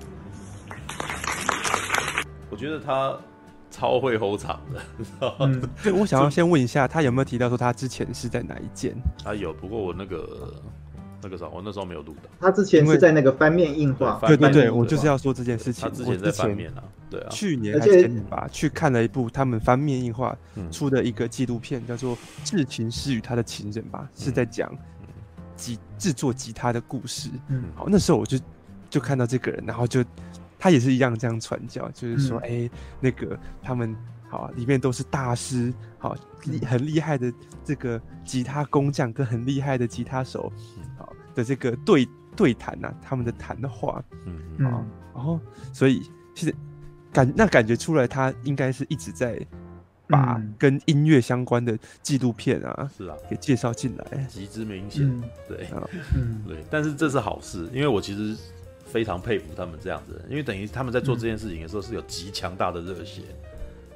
[2.51, 3.19] 我觉得他。
[3.71, 8.95] 超会 hold 场的，嗯， 对，我想要先问一下，他有没有提到说他之前是在哪一间？
[9.23, 10.55] 他有，不过我那个
[11.23, 12.29] 那个啥，我那时候没有录的。
[12.41, 15.89] 他之前是在那个翻面映画，对对对，我就是要说这件事情。
[15.89, 20.37] 他之前在翻面啊，对啊，去年还是前年吧，去看了一部他们翻面映画
[20.71, 24.75] 出的一个纪录片，叫做《至情师与他的情人》吧，是在讲
[25.57, 27.29] 吉制作吉他的故事。
[27.49, 28.39] 嗯，好，那时候我就
[28.89, 30.03] 就看到这个人，然后就。
[30.59, 33.95] 他也是一样这样传教，就是说，哎、嗯欸，那个他们
[34.29, 37.33] 好，里面都是大师，好厉很厉害的
[37.65, 40.53] 这个吉他工匠跟很厉害的吉他手，
[40.99, 44.37] 好的这个对对谈呐，他们的谈的话，嗯。
[44.59, 45.41] 嗯，然后，然后
[45.73, 46.03] 所以
[46.35, 46.55] 其实
[47.13, 49.41] 感那感觉出来，他应该是一直在
[50.09, 55.69] 把跟音乐相关的纪录片啊，是啊，给介绍进来，极之明显，嗯、对，
[56.15, 58.37] 嗯，对，但是这是好事，因为我其实。
[58.91, 63.37] 非常佩服他们这样子，因为等于他们在做这件事情的时候是有极强大的热血，嗯、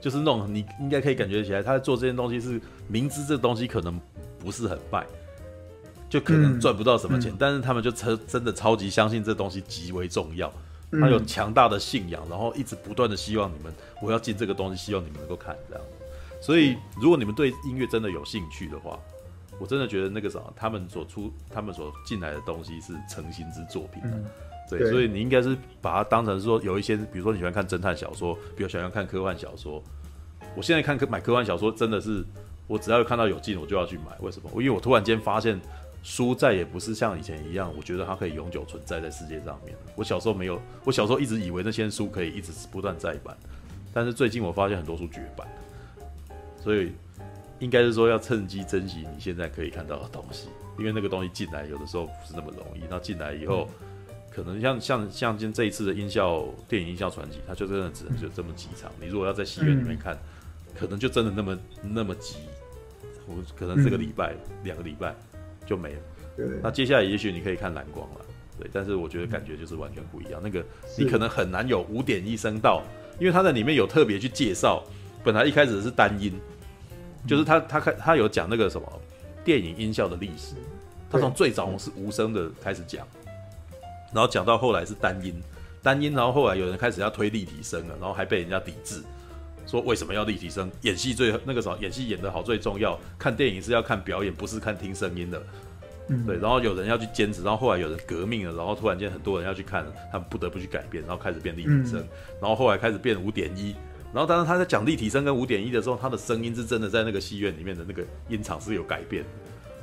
[0.01, 3.99] 就是那种你应该可以感觉起来，他在做这件东西是明知这东西可能
[4.39, 5.05] 不是很卖，
[6.11, 10.53] 就可能赚不到什么钱，嗯、但是他们就真真的超级相信这东西极为重要，
[10.93, 15.85] 他有强大的信仰，然后一直不断的希望你们，我要进这个东西，希望你们能够看这样。
[16.41, 18.99] 所以如果你们对音乐真的有兴趣的话，
[19.59, 24.03] 我真的觉得那个什么，他们所出他们所进来的东西是诚心之作品。
[24.05, 24.25] 嗯
[24.79, 29.83] 对，所以你应该是把它当成是说有一些，比如说你喜欢看侦探小说，比如喜欢看科幻小说。
[30.55, 32.23] 我现在看科买科幻小说真的是，
[32.67, 34.15] 我只要有看到有劲我就要去买。
[34.21, 34.51] 为什么？
[34.57, 35.59] 因为我突然间发现
[36.03, 39.75] 书再也不是像以前一样，我觉得它可以永久存在在世界上面。
[39.97, 43.35] 我小时候没有，我小时候一直以为那些书可以一直不断再版，
[43.95, 45.49] 但是最近我发现很多书绝版。
[46.63, 46.93] 所以
[47.59, 52.83] 应该是说要趁机珍惜你现在可以看到的东西，因为那个东西进来有的时候不是那么容易。
[52.91, 53.67] 那进来以后。
[54.35, 58.91] 可能像像像今这一次的音效电影音效传奇，它就真的只能就这么几场。
[59.01, 60.19] 你如果要在戏院里面看，
[60.79, 62.37] 可能就真的那么那么急，
[63.27, 65.15] 我可能这个礼拜两个礼拜
[65.67, 66.01] 就没了。
[66.63, 68.21] 那接下来也许你可以看蓝光了，
[68.59, 70.41] 对，但是我觉得感觉就是完全不一样。
[70.43, 70.65] 那个
[70.99, 72.83] 你可能很难有五点一声道，
[73.21, 74.83] 因为它在里面有特别去介绍，
[75.23, 76.33] 本来一开始是单音，
[77.29, 79.03] 就是他他开他有讲那个什么
[79.45, 80.55] 电影音效的历史，
[81.11, 83.07] 他从最早是无声的开始讲，
[84.13, 85.35] 然后讲到后来是单音，
[85.83, 89.03] 单音，然后后来有人开始要推立体声了，然后还被人家抵制，
[89.67, 90.71] 说为什么要立体声？
[90.83, 95.43] 演戏最那个什么演戏演得好最重要，看电影是要看表演，不是看听声音的。
[96.27, 102.09] 对，然后有人要去坚持，然后后来有人革命了，然后突然间很多人要去看，他们不得不去改变，然后开始变立体声，嗯、
[102.41, 103.75] 然后后来开始变五点一，
[104.13, 109.29] 然后当然他在讲立体声跟五点一的时候，他的声音是真的在那个戏院里面的那个音场是有改变的。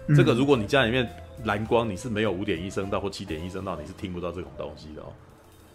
[0.07, 1.09] 嗯、这个如果你家里面
[1.43, 5.13] 蓝光你是没有五点一声道或七点一声道，你是听不到这种东西的哦。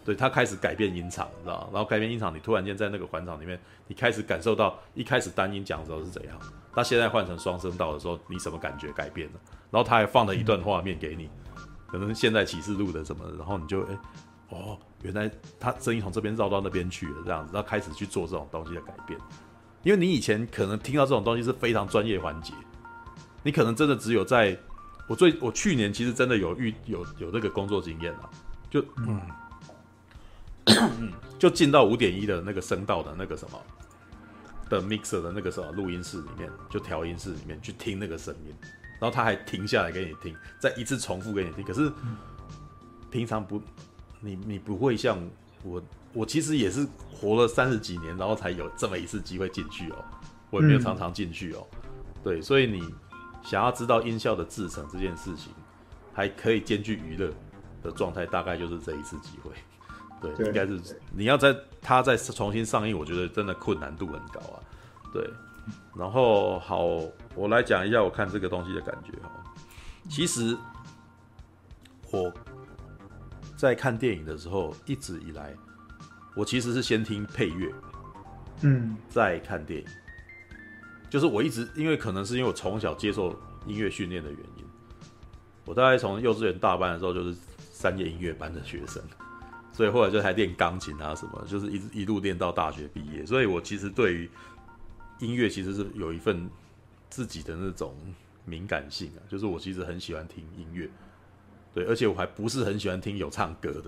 [0.05, 6.39] 对，他开始改变音场，你知道，然后改变音场，你突然间在那个环场里面，你开始感受到一开始单音讲的时候是怎样，
[6.77, 9.41] 那现在换成双声道的时候，你什么感觉改变了？
[9.71, 11.31] 然后他还放了一段画面给你，
[11.87, 13.99] 可能现在启示录的什么，然后你就哎，
[14.51, 19.19] 哦，原来他声音从这边绕到那边去了，这样子，然后开始去做这种东西的改变。
[19.83, 22.53] 因为你以前可能听到这种东西是非常专业环节，
[23.43, 24.55] 你可能真的只有在，
[25.07, 28.31] 我最我去年其实真的有遇有有这个工作经验了，
[28.71, 29.21] 就嗯，
[31.39, 33.61] 就进到五点一的那个声道的那个什么
[34.69, 38.55] 的 mixer 的那个什么录音室里面，就调音室里面去听那个声音。
[39.01, 41.63] 然后他还停下来给你听，再一次重复给你听。
[41.63, 41.93] 可是
[43.11, 43.61] 平常不，
[44.21, 45.19] 你你不会像
[45.63, 45.83] 我，
[46.15, 50.03] 我其实也是活了三十几年，然后才有这么一次机会进去哦。
[50.51, 51.67] 我也没有常常进去哦。
[52.23, 52.83] 对，所以你
[53.45, 55.53] 想要知道音效的制成这件事情，
[56.13, 57.31] 还可以兼具娱乐
[57.83, 59.53] 的状态，大概就是这一次机会。
[60.21, 60.81] 对，应该是
[61.15, 64.61] 你要在它再重新上映，我觉得真的困难度很高啊。
[65.13, 65.31] 对。
[65.97, 66.85] 然后好，
[67.35, 69.31] 我来讲一下我看这个东西的感觉哈。
[70.11, 70.55] 其实
[72.11, 72.31] 我
[73.57, 75.55] 在看电影的时候，一直以来，
[76.37, 77.73] 我其实是先听配乐，
[78.61, 79.87] 嗯，再看电影。
[81.15, 83.31] 就是我一直因为可能是因为我从小接受
[83.69, 84.65] 音乐训练的原因，
[85.65, 87.33] 我大概从幼稚园大班的时候就是
[87.71, 89.01] 三叶音乐班的学生，
[89.73, 93.25] 所以后来就还练钢琴啊什么，就是一一路练到大学毕业。
[93.25, 94.29] 所以我其实对于
[95.21, 96.51] 音乐其实是有一份
[97.09, 97.95] 自己的那种
[98.45, 100.91] 敏感性啊，就是我其实很喜欢听音乐，
[101.73, 103.85] 对，而且我还不是很喜欢听有唱歌的，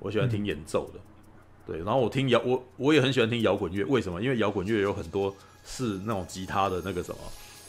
[0.00, 0.98] 我喜欢听演奏的，
[1.64, 4.20] 对，然后我听摇我我也很喜欢听摇滚乐，为什么？
[4.20, 5.32] 因为摇滚乐有很多
[5.64, 7.18] 是那种吉他的那个什么，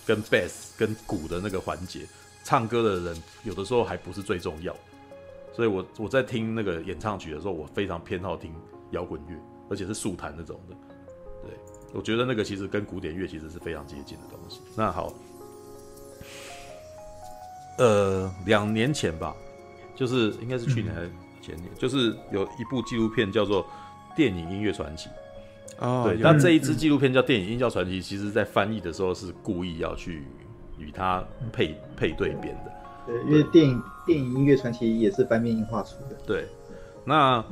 [0.06, 2.08] 跟 bass 跟鼓的那个环节，
[2.44, 4.76] 唱歌的人有的时候还不是最重要，
[5.54, 8.54] 所以我我在听那个演唱曲的时候，我非常偏好听
[8.92, 9.36] 摇滚乐，
[9.70, 10.76] 而且是速弹那种的。
[11.44, 11.52] 对
[11.94, 14.62] 我觉得那个其实跟古典乐其实是非常接近的东西。
[14.76, 15.14] 那好，
[17.78, 19.36] 呃，两年前吧，
[19.96, 23.64] 就是应该是去年还是前年，就是有一部纪录片叫做
[24.16, 25.10] 《电影音乐传奇》。
[25.82, 30.24] 哦，对，那这一支纪录片叫《电影音效传奇》，其实在翻译的时候是故意要去
[30.78, 32.72] 与它配配对编的。
[33.06, 36.16] 对，因为电影电影音乐传奇也是翻面音画出的。
[36.26, 36.46] 对，
[37.04, 37.44] 那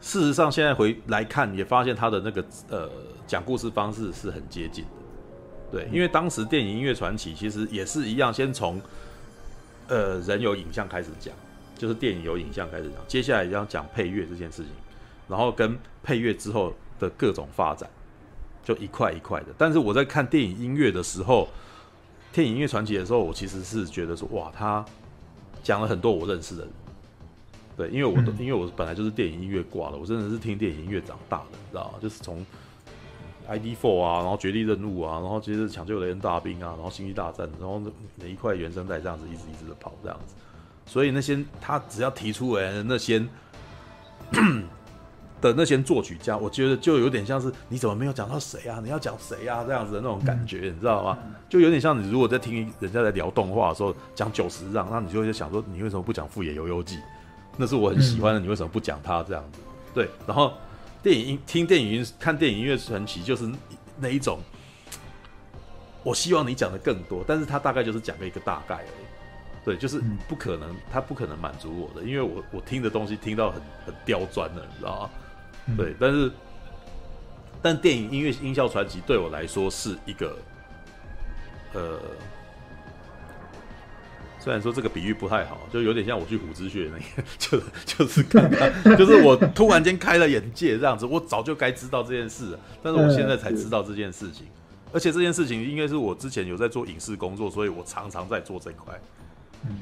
[0.00, 2.88] 事实上现在回来看，也发现它的那个呃。
[3.24, 4.90] 讲故事方式是很接近的，
[5.70, 8.78] 对，因为当时电影音乐传奇其实也是一样，先从
[9.88, 11.32] 呃人有影像开始讲，
[11.78, 14.72] 就是电影有影像开始讲，接下来要讲配乐这件事情，
[15.28, 17.90] 然后跟配乐之后的各种发展，
[18.64, 19.48] 就一块一块的。
[19.58, 21.48] 但是我在看电影音乐的时候，
[22.32, 24.84] 电影音乐传奇的时候，我其实是觉得说，哇，他
[25.62, 26.72] 讲了很多我认识的人，
[27.76, 31.98] 对，因为我都因为我本来就是电影音乐挂了，我真的是听电影音乐长大的，你知道吗？
[32.00, 32.46] 就是从
[33.48, 37.82] ID Four 啊，然后绝地任务啊，然后接着抢救雷恩大兵啊，然后星际大战，然后
[38.14, 40.34] 每一块原声带这样子一直一直的跑这样子，
[40.86, 43.26] 所以那些他只要提出来的那些
[45.42, 48.80] 的那些作曲家，我觉得就有点像是你怎么没有讲到谁啊？
[48.82, 49.62] 你要讲谁啊？
[49.66, 51.18] 这样子的那种感觉，你知道吗？
[51.50, 56.98] 就有点像你如果在听人家在聊动画的时候讲九十让，那你就会想说你为什么不讲富野悠悠记？
[57.58, 59.58] 那是我很喜欢的，你为什么不讲他这样子？
[59.92, 60.54] 对，然后。
[61.02, 63.50] 电影音听电影音看电影音乐传奇就是
[63.98, 64.38] 那一种，
[66.04, 75.10] 我希望你讲的更多，但是他大概就是讲了一个大概而已，对，就是不可能，他不可能满足我的，因为我我听的东西听到很很刁钻的，你知道吗？
[75.76, 76.30] 对，但是
[77.62, 80.36] 但电影音乐音效传奇对我来说是一个，
[81.74, 81.98] 呃，
[84.40, 91.06] 虽然说这个比喻不太好，就有点像我去虎之穴那个， 就就是刚刚，就是我突然间开了眼界这样子。
[91.06, 94.46] 我早就该知道这件事了，但是我现在才知道这件事情。
[94.92, 98.92] 而且这件事情应该是我之前有在做影视工作，所以我常常在做这块。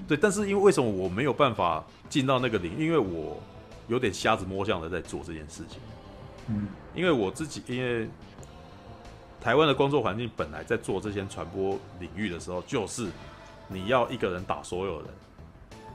[0.07, 2.87] 对，但是因为为什么我没有办法进到那个领域？
[2.87, 3.43] 因为我
[3.91, 5.80] 有点瞎子摸象的在做这件事情。
[6.47, 8.09] 嗯，因为我自己因为
[9.41, 13.09] 台湾的工作环境本来在做这些传播领域的时候，就是
[13.66, 15.09] 你要一个人打所有人，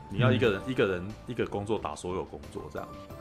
[0.09, 3.15] 你要一个人一个人一个工作打所有工作这样子。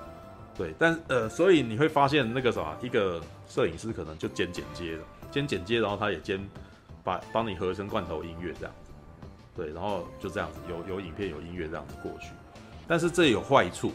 [0.56, 6.40] 对，但呃，所以你会发现那个什么，一个摄影师可能就兼剪接的，兼剪接，然后他也兼
[7.02, 8.92] 把帮你合成罐头音乐这样子。
[9.56, 12.30] 对，然后就这样子，有有影片有音乐这样子过去，
[12.88, 13.92] 但是这有坏处，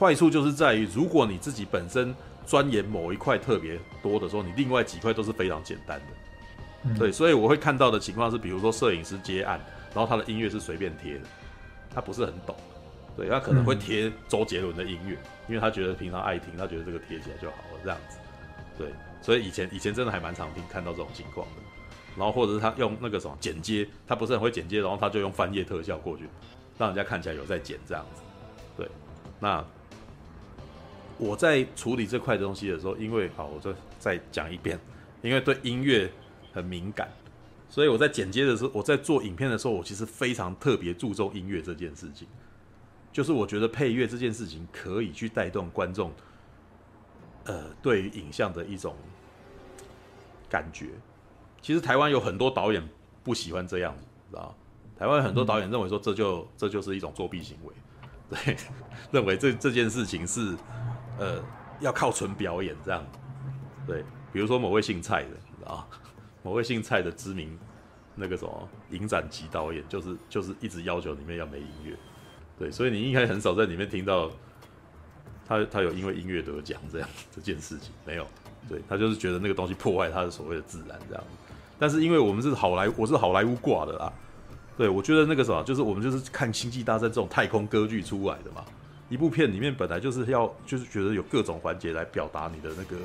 [0.00, 2.14] 坏处就是在于，如果你自己本身
[2.46, 6.06] 钻研某一块特别多的时候，你另外几块都是非常简单的。
[6.84, 9.60] 嗯、对，所以我会看到的情况是，比如说摄影师接案，
[9.94, 11.24] 然后他的音乐是随便贴的，
[11.94, 12.56] 他不是很懂，
[13.14, 18.16] 对，他可能会贴周杰伦的音乐，因为他觉得平常爱听，他觉得这个贴起来就好了这样子。
[18.78, 18.88] 对，
[19.20, 21.62] 所以以前以前真的还蛮常听看到这种情况的。
[22.16, 26.24] 然后或者是他用那个什么剪接，他不是很会剪接，然后他就用翻页特效过去，
[26.78, 28.22] 让人家看起来有在剪这样子。
[28.76, 28.88] 对，
[29.38, 29.62] 那
[31.20, 34.80] 我在处理这块东西的时候，因为好，我就再讲一遍，
[35.20, 36.10] 因为对音乐
[36.52, 37.08] 很敏感，
[37.68, 42.26] 所以我在剪接的时候，我在做影片的时候，我其实非常特别注重音乐这件事情。
[43.12, 46.10] 就是我觉得配乐这件事情可以去带动观众，
[47.44, 48.96] 呃，对于影像的一种
[50.48, 50.86] 感觉。
[51.60, 52.82] 其实台湾有很多导演
[53.22, 54.56] 不喜欢这样子，知道？
[54.98, 57.74] 台湾很多导演认为说，这就这就是一种作弊行为，
[58.30, 58.56] 对，
[59.10, 60.56] 认为这这件事情是
[61.20, 61.40] 呃
[61.80, 63.06] 要靠纯表演这样，
[63.86, 64.02] 对，
[64.32, 65.86] 比如说某位姓蔡的，啊？
[66.42, 67.58] 某位姓蔡的知名
[68.14, 71.94] 那个什么影展级导演，就是就是一直要求里面要没音乐，
[72.58, 74.30] 对，所以你应该很少在里面听到
[75.46, 78.26] 他他有因为音乐得奖这样这件事情没有，
[78.68, 81.22] 对，他就是觉得那个东西破坏他的所谓的自然这样。
[81.78, 84.12] 但是因为我们是好莱坞，我是好莱坞挂的啦，
[84.76, 88.64] 对，我觉得那个什么，就是我们就是看《星际大战》这种太空歌剧出来的嘛。
[89.10, 92.96] 一部片里面本来就是要，就是觉得有各种环节来表达你的那个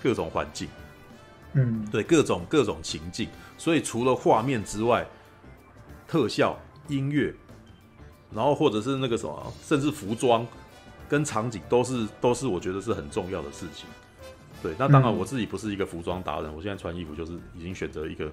[0.00, 0.68] 各种环境，
[1.54, 3.28] 嗯，对，各种各种情境。
[3.58, 5.04] 所以除了画面之外，
[6.06, 6.56] 特效、
[6.88, 7.34] 音乐，
[8.30, 10.46] 然后或者是那个什么，甚至服装
[11.08, 13.88] 跟场景，都是都是我觉得是很重要的事情。
[14.62, 18.26] 对，那当然我自己不是一个服装达人，我现在穿衣服就是已经选择一个，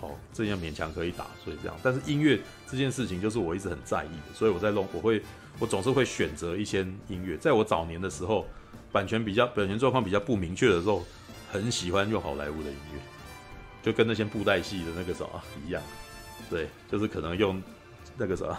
[0.00, 1.76] 哦，这样勉强可以打，所以这样。
[1.82, 2.38] 但是音乐
[2.68, 5.22] 这件事情就是我一直很在意的，所以我在弄，我会，
[5.58, 7.36] 我总是会选择一些音乐。
[7.36, 8.46] 在我早年的时候，
[8.92, 11.04] 版权比较版权状况比较不明确的时候，
[11.50, 13.00] 很喜欢用好莱坞的音乐，
[13.82, 15.30] 就跟那些布袋戏的那个什么
[15.66, 15.82] 一样，
[16.48, 17.62] 对，就是可能用
[18.16, 18.56] 那个什么，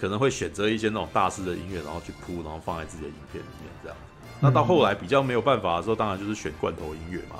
[0.00, 3.96] 可能会选择一些那种大师的音乐，然后去铺，然后放在自己的影片里面这样。
[4.40, 7.36] 那到后来比较没有办法的时候，当然就是选罐头音乐嘛，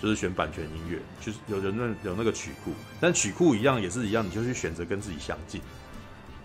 [0.00, 5.60] 就是选版权音乐，就是有人那有那个曲库，但曲库一样也是一样，你就去选择跟自己相近。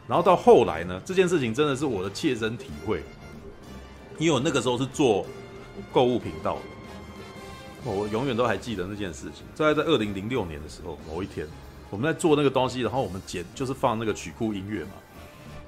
[0.10, 3.03] 然后到后来呢，这件事情真的是我的切身体会，
[4.18, 5.24] 因为我那个时候是做
[5.93, 9.45] 购物频道的，我永远都还记得那件事情。
[9.53, 11.47] 在在二零零六年的时候，某一天
[11.91, 14.93] 我们在做那个东西，然后我们剪就是放那个曲库音乐嘛，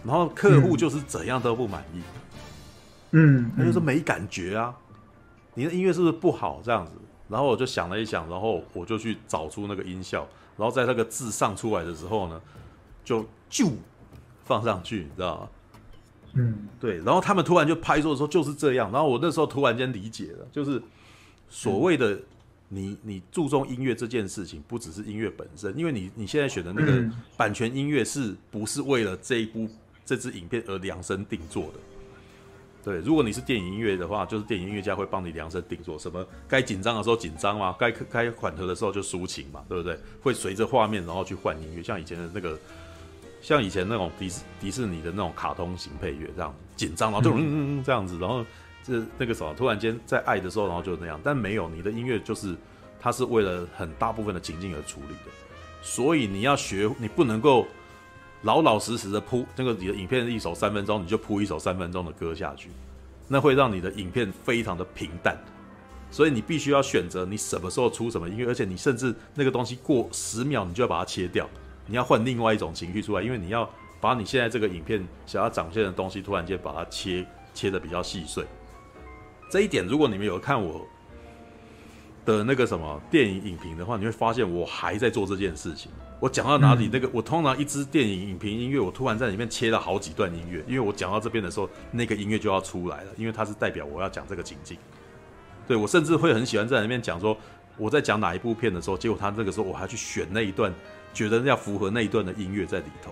[0.03, 2.01] 然后客户就是怎样都不满意。
[3.11, 4.73] 嗯，他就说没感觉啊，
[5.53, 6.93] 你的音乐是不是不好这样子？
[7.29, 10.27] 然后我就想了一想，然后我就去找出那个音效，
[10.57, 12.41] 然后在那个字上出来的时候呢，
[13.05, 13.67] 就就
[14.43, 15.49] 放上去，你知道吗？
[16.33, 16.97] 嗯，对。
[16.97, 20.81] 然后他们突然就拍出的时候就是这样，然后我那时候突然间理解了，就是
[21.49, 22.17] 所谓的
[22.69, 27.03] 你你注重音乐这件事情，不只是音乐本身，因为你你现在选的那个
[27.35, 29.67] 版权音乐是不是为了这一部
[30.05, 31.73] 这支影片而量身定做的？
[32.83, 39.99] 对，如果你是电影音乐的话，就是电影音乐家会帮你量身定做，什么该紧张的时候紧张嘛，该该缓和的时候就抒情嘛，对不对？
[40.23, 42.57] 会随着画面然后去换音乐，像以前的那个，
[43.41, 48.45] 像以前那种迪士迪士尼的那种卡通型配乐，这样紧张，然后就嗯嗯嗯这样子，然后
[48.83, 52.55] 这那个什么，突然间在爱的时候，然后就那样，但没有你的音乐就是
[52.99, 55.31] 它是为了很大部分的情境而处理的，
[55.81, 57.65] 所以你要学，你不能够。
[58.43, 62.71] 老老实实的铺那个你的影片一首三分钟，你就铺一首三分钟的歌下去，
[63.27, 65.37] 那会让你的影片非常的平淡。
[66.09, 71.47] 所以你必须要选择你什么时候出什么音乐，而且你甚至那个东西过十秒，你就要把它切掉，
[71.85, 73.69] 你要换另外一种情绪出来，因为你要
[73.99, 78.45] 把你现在这个影片想要展现的东西，突然间把它切切的比较细碎。
[79.49, 80.87] 这一点，如果你们有看我
[82.25, 85.91] 的那个什么电影影评的话，你会发现我还在做这件事情。
[86.19, 94.77] 我讲到哪里，那个我通常一支电影影评音乐，我突然在里面切了好几段音乐，因为我讲到这边的时候，那个音乐就要出来了，因为它是代表我要讲这个情境。
[95.67, 97.35] 对，我甚至会很喜欢在里面讲说
[97.75, 100.71] 我在讲哪一部片的时候，结果他这个时候我还去选那一段，
[101.13, 103.11] 觉得要符合那一段的音乐在里头。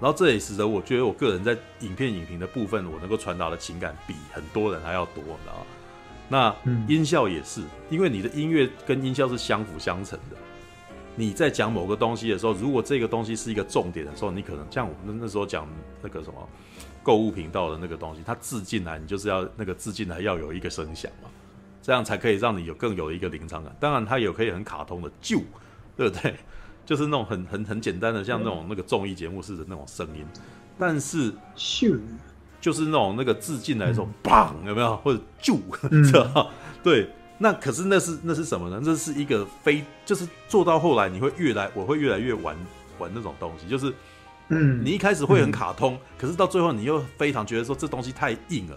[0.00, 5.66] 然后这也使得我觉得我个人在影片影评的部分，我能够传达的情感比很多人还要多，你知道？
[6.28, 6.56] 那
[6.88, 7.60] 音效也是，
[7.90, 10.36] 因为你的音乐跟音效是相辅相成的。
[11.16, 15.68] 你在讲某个东西的时候，如果这个东西是一个重点的时候，你可能像我们那时候讲
[16.00, 16.48] 那个什么
[17.02, 21.28] 购物频道的那个东西，它字进来，你就是要那个字进来要有一个声响嘛，
[21.82, 23.76] 这样才可以让你有更有一个临场感。
[23.78, 25.42] 当然，它也可以很卡通的啾，
[25.94, 26.34] 对不对？
[26.90, 30.26] 就是那种很很很简单的，像那种那个综艺节目似的那种声音，
[30.76, 31.96] 但是咻，
[32.60, 34.96] 就是那种那个字进来的时候，砰，有没有？
[34.96, 35.56] 或者啾，
[36.04, 36.50] 知道？
[36.82, 38.82] 对，那可是那是那是什么呢？
[38.84, 42.56] 这是一个非，就是做到后来你会越来，我会越来越玩
[42.98, 43.94] 玩那种东西，就是，
[44.48, 48.76] 嗯，你一开始会很卡通，可是到最后你又非常觉得说这东西太硬了，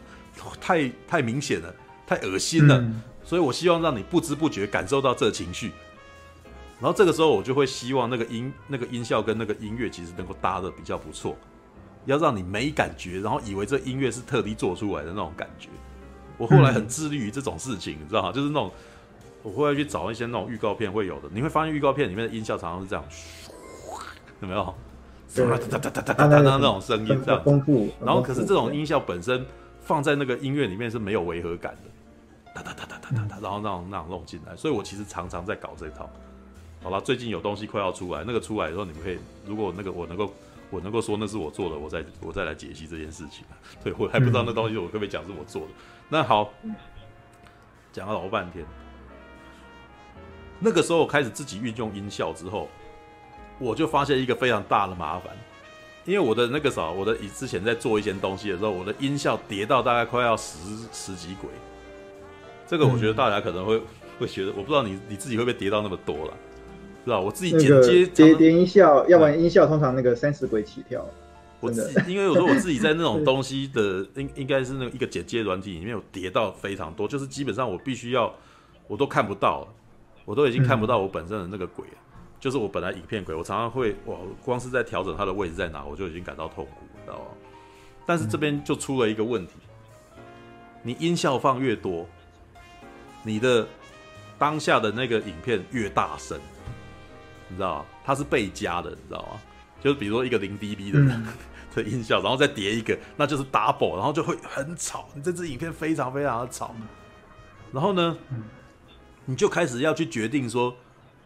[0.62, 1.74] 太太明显了，
[2.06, 2.80] 太恶心了，
[3.24, 5.72] 所以我希望让你不知不觉感受到这情绪。
[6.84, 11.34] 然后这个时候我就会希望那个音、那个音效跟那个音乐其实能够搭的比较不错，
[12.04, 15.70] 要让你没感觉，然后以为这音乐是特地做出来的那种感觉。
[16.38, 18.34] 我后来很致力于这种事情，你知道吗？
[18.34, 18.70] 就是那种
[19.44, 23.06] 我后来去找一些那种预告片会有的，你会发现预告片里面的音效常常是这样，
[24.42, 24.76] 有没有？
[25.34, 27.42] 哒哒哒哒哒哒哒那种声音这样。
[28.04, 29.46] 然后可是这种音效本身
[29.80, 36.10] 放在那个音乐里面是没有违和感的，哒哒哒哒哒哒，然后那种那种弄进来，所以我其实常常在搞这一套。
[36.84, 40.34] 好了，最近有东西快要出来，那个出来的时候，你们可以，如果那个我能够，
[40.70, 43.46] 我能够说那是我做的，我再我再来解析这件事情。
[43.82, 45.70] 对，我还不知道那东西我可不可以讲是我做的。
[46.10, 46.52] 那好，
[47.94, 48.66] 讲了老半天，
[50.60, 52.68] 那个时候我开始自己运用音效之后，
[53.60, 55.34] 我就发现一个非常大的麻烦，
[56.04, 60.60] 因为我的那个啥，我的以之前在做一些东西的时候，我的音效叠到大概快要十
[60.92, 61.50] 十几轨，
[62.68, 63.82] 这个我觉得大家可能会
[64.20, 66.34] 会觉得，我不知道你你自己会不会叠到那么多了。
[67.04, 67.20] 是吧？
[67.20, 71.06] 我自己剪接叠叠音效，要不然音效通常那个三十轨起跳。
[71.60, 78.34] 我自己因为有时候我自己在那种 东西的应应该是那个一个剪接软体里面有叠到非常多，就是基本上我必须要
[78.88, 79.66] 我都看不到，
[80.26, 87.26] 我都已经看不到我本身的那个鬼，嗯、就是我本来影片鬼，我常常会哇，光是在调整它的位置在哪，我就已经感到痛苦，知道吗？
[88.06, 89.54] 但是这边就出了一个问题，
[90.82, 92.06] 你音效放越多，
[93.24, 93.66] 你的
[94.38, 96.38] 当下的那个影片越大声。
[97.54, 99.40] 你知道它是被加的，你知道吗？
[99.80, 101.28] 就是比如说一个零 dB 的、嗯、
[101.76, 105.08] 的音效，然后再叠一个，那就是 double，然后就会很吵。
[105.14, 106.74] 你这支影片非常非常的吵。
[107.72, 108.44] 然后呢，嗯、
[109.26, 110.76] 你就开始要去决定说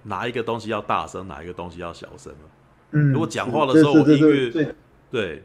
[0.04, 2.40] 哪一个东西要大声，哪一个东西要小声了。
[2.92, 4.76] 嗯，如果讲话的时候我音乐
[5.10, 5.44] 对，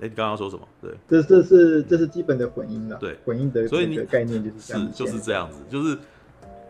[0.00, 0.66] 哎，你刚刚说什么？
[0.80, 2.96] 对，这这是这是基本的混音了。
[2.96, 5.96] 对，混音的所以你的概念就是是就是这样子，就是。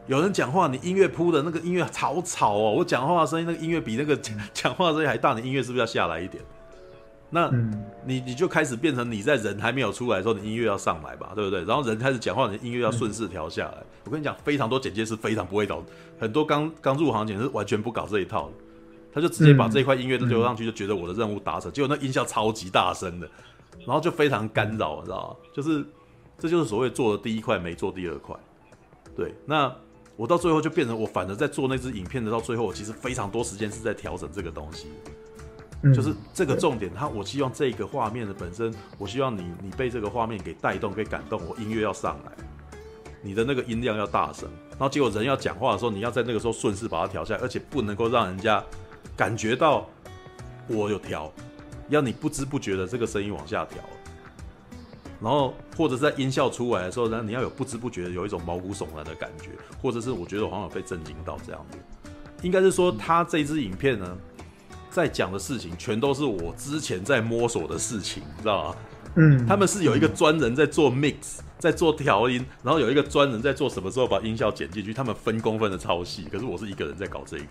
[0.09, 2.73] 有人讲话，你音乐铺的那个音乐好吵哦！
[2.73, 4.17] 我讲话的声音，那个音乐比那个
[4.53, 6.43] 讲话的声音还大，你音乐是不是要下来一点？
[7.31, 7.51] 那
[8.05, 11.65] 你你就开始变成你在人还没有出来的时候，你音乐要上来吧，对不对？
[11.65, 13.79] 然后人开始讲话，你音乐要顺势调下来。
[14.05, 15.83] 我跟你讲，非常多剪接师非常不会搞，
[16.19, 18.53] 很多刚刚入行剪是完全不搞这一套的，
[19.15, 21.73] 他就直接把这一块音乐都丢上去，就觉得我的任务达成。
[21.73, 23.27] 结果那音效超级大声的，
[23.87, 25.37] 然后就非常干扰，你知道吗？
[25.55, 25.83] 就是
[26.39, 28.37] 这就是所谓做的第一块没做第二块，
[29.17, 29.73] 对，那。
[30.17, 34.87] 我到最后就变成我反而在做那支影片的，到最后我其实非常多时间是在调整这个东西，
[35.95, 36.93] 就是这个重点。
[36.95, 42.33] 它我希望这个画面的本身，我希望你你被这个画面给带动、给感动，我音乐要上来，
[43.23, 48.63] 你的那个音量要大声，然后结果人要讲话的时候，你要在那个时候顺势把它调下来，而且不能够让人家
[49.17, 49.89] 感觉到
[50.69, 51.33] 我有调，
[51.89, 53.79] 要你不知不觉的这个声音往下调。
[55.23, 59.51] 然后，或者是在音效出来的时候然后，你要有不知不觉的有一种毛骨悚然的感觉，
[59.81, 61.79] 或者是我觉得我好像有被震惊到这样子。
[62.43, 64.19] 应该是说，他这支影片呢，
[64.91, 68.77] 在讲的事情全都是我之前在摸索的事情，你知道吗？
[69.15, 76.25] 嗯，他们是有一个专人在做 mix，在做调音，然后有一个专人在做什么时候把音效剪进去，他们分工分的超细。
[76.33, 77.47] 可是我是一个人在搞这个，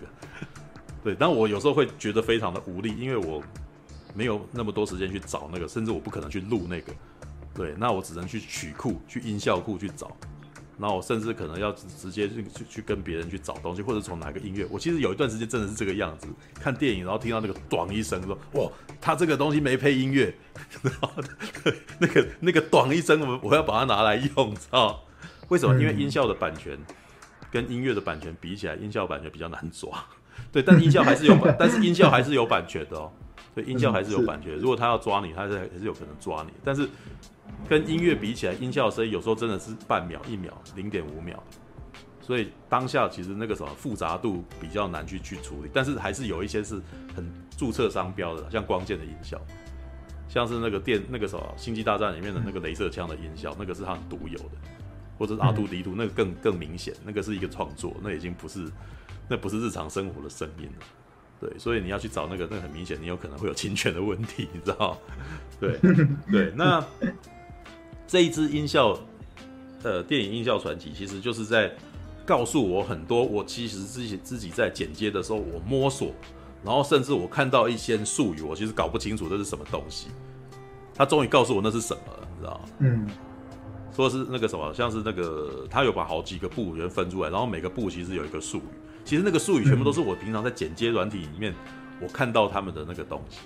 [1.02, 3.42] 对，但我有时候会觉得非常的无力，因为我
[4.12, 6.92] 没有那么多时间去找那个，甚至我不可能去录那个。
[7.54, 10.10] 对，那我只能去曲库、去音效库去找，
[10.78, 14.66] 那我甚至可能要直直接去去去跟别人去找东西，或者从哪个音乐。
[14.70, 20.34] 我其实有一段时间真的是这个样子，看电影然后听到那个“咣”一声，说：“哇，他这个东西没配音乐。
[20.82, 21.12] ”然后
[21.98, 25.04] 那个那个“咣”一声，我我要把它拿来用，知道
[25.48, 25.78] 为什么？
[25.78, 26.78] 因为音效的版权
[27.50, 30.02] 跟音乐的版权比起来，音效版权比较难抓，
[30.50, 33.12] 对，但音效还是有版，但是音效还是有版权的哦。
[33.54, 34.56] 对，音效还是有版权。
[34.56, 36.52] 如果他要抓你，他是还是有可能抓你。
[36.64, 36.88] 但是
[37.68, 41.42] 跟音乐比起来，音效的声音有时候真的是半秒、一秒、零点五秒。
[42.20, 46.80] 所以当下其实那个什么复杂度比较难去去处理，但是还是有一些是
[47.16, 49.40] 很注册商标的，像光剑的音效，
[50.28, 54.50] 像是那个电那个什么《星际大战》里面的那个镭射枪的音效，那个是它独有的，
[55.18, 58.70] 或者是阿杜迪图那个更更明显，那个是一个创作，那已经不是
[59.28, 60.86] 那不是日常生活的声音了。
[61.42, 64.96] 对，所以你要去找那个，那很明显，你有可能会有侵权的问题，你知道？
[65.60, 65.76] 对
[66.30, 66.82] 对，那
[68.06, 68.98] 这一支音效，
[69.82, 71.70] 呃，电影音效传奇，其实就是在。
[72.24, 76.12] 告诉我很多，我其实自己自己在剪接的时候，我摸索，
[76.64, 80.06] 然后甚至我看到一些术语，我其实搞不清楚这是什么东西。
[80.94, 82.60] 他终于告诉我那是什么了，你知道吗？
[82.78, 83.08] 嗯，
[83.92, 91.54] 说是那个什么，像是那个他有把好几个部元分出来，然后每个部其实有一个术语，其实那个术语全部都是我平常在剪接软体里面
[92.00, 93.38] 我看到他们的那个东西。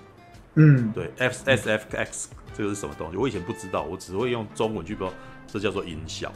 [0.54, 3.16] 嗯，对，F S F X 这个是什么东西？
[3.16, 5.12] 我以前不知道，我只会用中文去说，
[5.46, 6.32] 这叫做音效。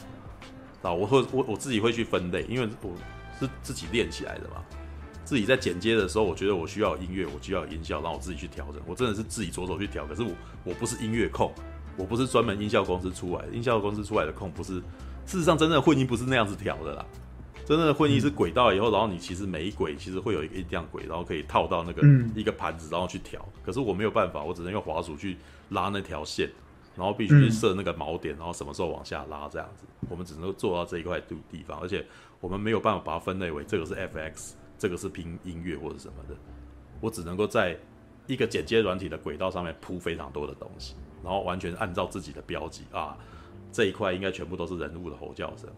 [0.83, 2.93] 啊，我会我我自己会去分类，因为我
[3.39, 4.63] 是自己练起来的嘛。
[5.23, 8.81] 自己在剪接的时候，我觉得我需要音乐，我需要音效，然后我自己去调整。
[8.85, 10.05] 我真的是自己着手去调。
[10.05, 10.31] 可是我
[10.65, 11.53] 我不是音乐控，
[11.95, 14.81] 我不是专门音效公司出来的，音效公司出来的控不是。
[15.25, 17.05] 事实上，真正的混音不是那样子调的啦。
[17.71, 22.05] 真正的混音是轨道以后，然后你其实每一轨其实会有一个音量轨，然后可以套到那个
[22.35, 23.47] 一个盘子，然后去调。
[23.63, 25.37] 可是我没有办法，我只能用滑鼠去
[25.69, 26.49] 拉那条线。
[26.97, 32.05] 然后必须去设那个锚点，然后什么时候往下拉这样子，我们只能够做到这一块地地方，而且
[32.41, 36.35] 我们没有办法把它分类为这个是 FX，这个是拼音乐或者什么的，
[36.99, 37.79] 我只能够在
[38.27, 43.17] 一个剪接软体的轨道上面铺非常多的东西，然后完全按照自己的标记啊，
[43.71, 45.69] 这一块应该全部都是人物的吼叫声，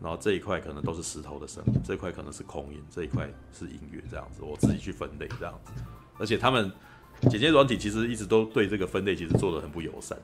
[0.00, 5.72] 然后这一块可能都是石头的声音，这一块可能是空音，这一块是音乐这样子，我自己去分类这样子，
[6.18, 6.70] 而且他们
[7.30, 10.16] 剪接软体其实一直都对这个分类其实做的很不友善。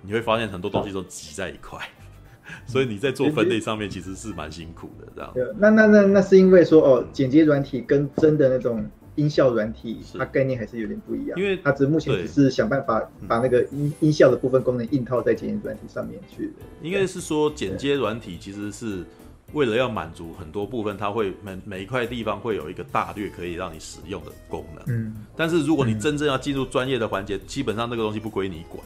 [0.00, 1.78] 你会发现很多东西都挤在一块，
[2.64, 5.54] 所以你在做分类上面其实是蛮辛苦的，这样。
[5.58, 8.88] 那那那那是因为说哦，剪接软体跟真的那种
[9.18, 11.38] 音效软体，它概念还是有点不一样。
[11.38, 16.52] 因为它只目前只是想办法把那个音音效的部分功能硬套在剪接软体上面去。
[16.80, 19.04] 应该是说剪接软体其实是
[19.52, 24.84] 为了要满足很多部分，它会每每一块地方会有一个大略可以让你使用的功能。
[24.86, 25.14] 嗯。
[25.36, 28.82] 但是如果你真正要进入专业的环节，基本上那个东西不归你管。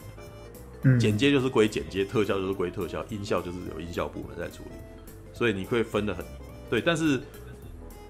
[0.85, 4.71] 嗯剪接就是归剪接，特效就是归特效，音效就是有音效部门在处理，
[5.33, 6.25] 所以你会分得很
[6.69, 6.81] 对。
[6.81, 7.21] 但是，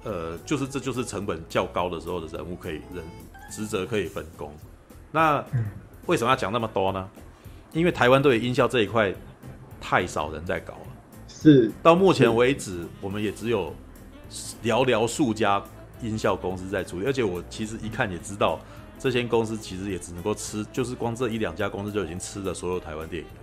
[0.03, 3.03] 呃，就是这就是成本较高的时候的人物可以人
[3.51, 4.53] 职责可以分工。
[5.11, 5.43] 那
[6.05, 7.09] 为什么要讲那么多呢？
[7.71, 9.13] 因为台湾对音效这一块
[9.81, 10.87] 太少人在搞了。
[11.27, 13.73] 是，到目前为止，我们也只有
[14.63, 15.63] 寥寥数家
[16.01, 18.59] 音效公司在处理，而且我其实一看也知道。
[18.99, 23.35] 这些公司其实也只能够吃，就是光这一两家公司就已经吃了所有台湾电影了，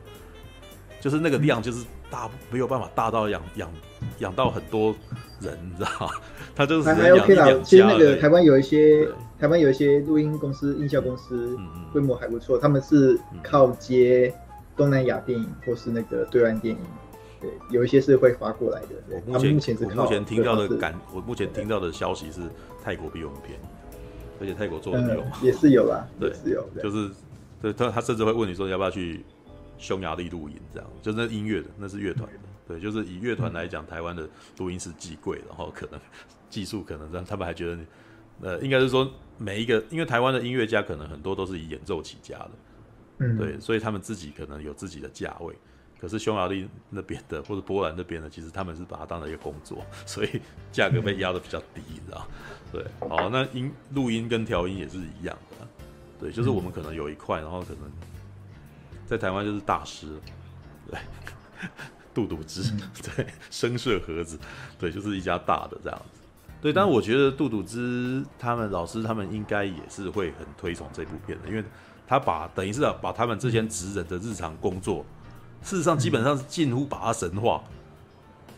[1.02, 3.70] 就是那个量就是大没有办法大到养养
[4.18, 4.94] 养到很多
[5.40, 6.12] 人，你知道吗？
[6.54, 7.48] 他就是还还 OK 啦。
[7.62, 11.56] 其实那个台湾有一些台湾有一些录音公司、音效公司，
[11.92, 12.58] 规模还不错。
[12.58, 14.32] 他们是靠接
[14.76, 16.80] 东南亚电影或是那个对岸电影，
[17.40, 19.22] 对，有一些是会发过来的。
[19.26, 22.40] 我目前目前是靠目前听到的感，我目前听到的消息是
[22.82, 23.62] 泰国比我们便宜。
[24.42, 27.10] 而且泰国做的有、嗯，也是有啦，对，是有，就是，
[27.60, 29.22] 对他他甚至会问你说要不要去
[29.76, 32.38] 匈牙利录音，这样，就是那音乐的，那是乐团的，
[32.70, 36.00] 对，就是以乐团来讲，台湾的录音是既贵，然后可能
[36.48, 37.78] 技术可能让他们还觉得，
[38.42, 42.50] 呃，应该是说每一个，因为台湾的音乐家可能很多都是以演奏起家的，
[43.18, 45.52] 嗯，对，所以他们自己可能有自己的价位，
[46.00, 50.40] 可是匈牙利那边的或者波兰那边的，其实他们是把它当成一个工作，所以
[50.70, 52.24] 价格被压得比较低，你知道。
[52.70, 55.66] 对，好，那音录音跟调音也是一样的，
[56.20, 57.90] 对，就是我们可能有一块，然后可能
[59.06, 60.06] 在台湾就是大师，
[60.88, 61.00] 对，
[62.26, 62.62] 杜笃之，
[63.16, 64.38] 对，声色盒子，
[64.78, 66.20] 对，就是一家大的这样子，
[66.60, 71.64] 对，但是我觉得杜笃之他们老师他们应该也是会很推崇这部片的，因为
[72.06, 75.04] 他把等于是把他们这些职人的日常工作，
[75.62, 77.62] 事实上基本上是近乎把他神化，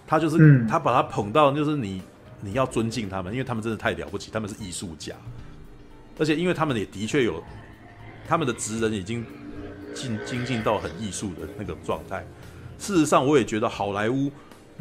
[0.07, 2.03] 他就是他把他捧到就是你。
[2.45, 5.15] 你要尊敬他们，因为他们真的太了不起，他们是艺术家，
[6.19, 7.41] 而且因为他们也的确有
[8.27, 9.25] 他们的职人已经
[9.95, 12.27] 进精进到很艺术的那个状态。
[12.83, 14.31] 事实上，我也觉得好莱坞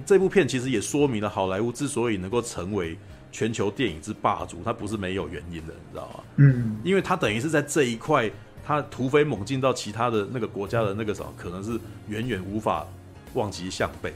[0.06, 2.98] 这部片其实也说明了好莱坞之所以能够成为
[3.32, 6.24] 全球电影之霸主，它不是没有原因的，你知道吗？
[6.38, 8.30] 嗯，因为它等于是在这一块，
[8.66, 12.88] 它突飞猛进到其他的那个国家的那个什么，可能是远远无法
[13.36, 14.12] 望其项背。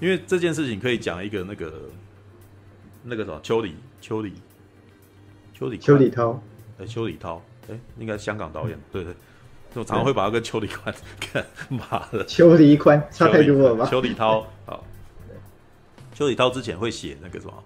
[0.00, 1.72] 因为这件事情可以讲一个那个。
[3.04, 4.32] 那个什么，邱里，邱里，
[5.54, 6.42] 邱礼邱礼涛，
[6.78, 7.40] 哎，邱礼涛，
[7.70, 9.14] 哎，应该是香港导演，对对，
[9.78, 13.86] 我常常会把他跟邱礼宽看，妈的，邱礼宽差太多了吧？
[13.86, 14.84] 邱礼涛，好，
[16.14, 17.64] 邱礼涛之前会写那个什么，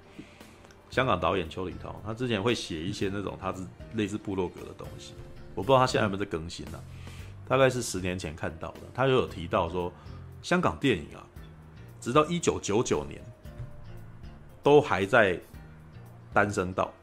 [0.91, 5.15] 香港导演邱礼涛，他之前会写一些那种他是类似部落格的东西，
[5.55, 7.49] 我不知道他现在有没有在更新呢、啊？
[7.49, 9.93] 大概是十年前看到的，他就有提到说，
[10.43, 11.25] 香港电影啊，
[12.01, 13.21] 直到一九九九年。
[14.65, 15.37] 都还在
[16.33, 16.95] 单声道，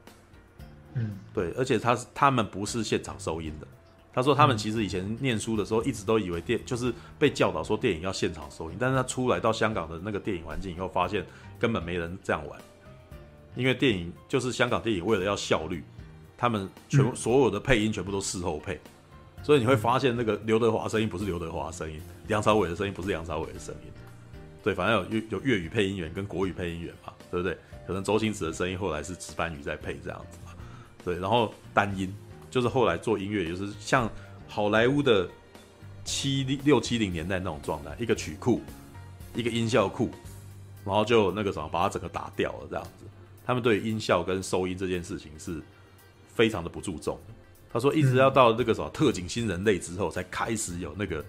[0.93, 3.68] 嗯，对，而且他他们不是现场收音的。
[4.14, 11.26] 他说他们其实以前念书的时候，一直都以为电就是被教导说电影要现场收音，但是他出来到香港的那个电影环境以后，发现
[11.60, 12.60] 根本没人这样玩，
[13.55, 15.84] 因为电影就是香港电影为了要效率，
[16.38, 18.80] 他们全所有的配音全部都事后配，
[19.43, 23.91] 所以你会发现那个刘德华声音不是刘德华声音，梁朝伟的声音不是梁朝伟的声音，
[24.64, 27.14] 对，反正有有粤语配音员跟国语配音员嘛。
[27.32, 27.55] 对不对？
[27.86, 30.51] 可能周星驰的声音后来是石斑鱼在配这样子嘛，
[31.05, 31.16] 对。
[31.20, 32.12] 然后单音
[32.50, 34.10] 就是后来做音乐，就是像
[34.47, 35.30] 好莱坞的
[36.04, 38.62] 七六七零年代那种状态，一个曲库，
[39.36, 40.10] 一个音效库，
[40.86, 43.06] 然后就那个什么把它整个打掉了这样子。
[43.45, 45.62] 他们对音效跟收音这件事情是
[46.34, 47.20] 非常的不注重。
[47.72, 51.24] 他说一直要到那个什么特警新人类之后，才开始有那个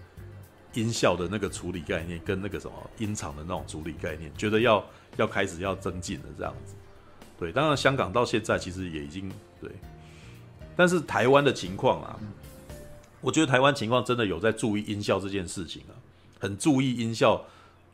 [0.74, 4.84] 音效的那个处理概念，跟那个什么音场的那种处理概念，觉得要。
[5.16, 6.72] 要开始要增进了，这样子，
[7.36, 9.28] 对，当然香港到现在其实也已经
[9.60, 9.68] 对，
[10.80, 12.18] 但是台湾的情况啊，
[13.20, 15.92] 我觉得台湾情况真的有在注意音效这件事情啊，
[16.38, 17.44] 很注意音效，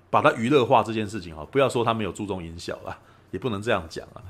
[0.08, 2.96] 把它娱乐化这件事情啊，不要说他们有注重音效啊，
[3.32, 4.22] 也不能这样讲啊，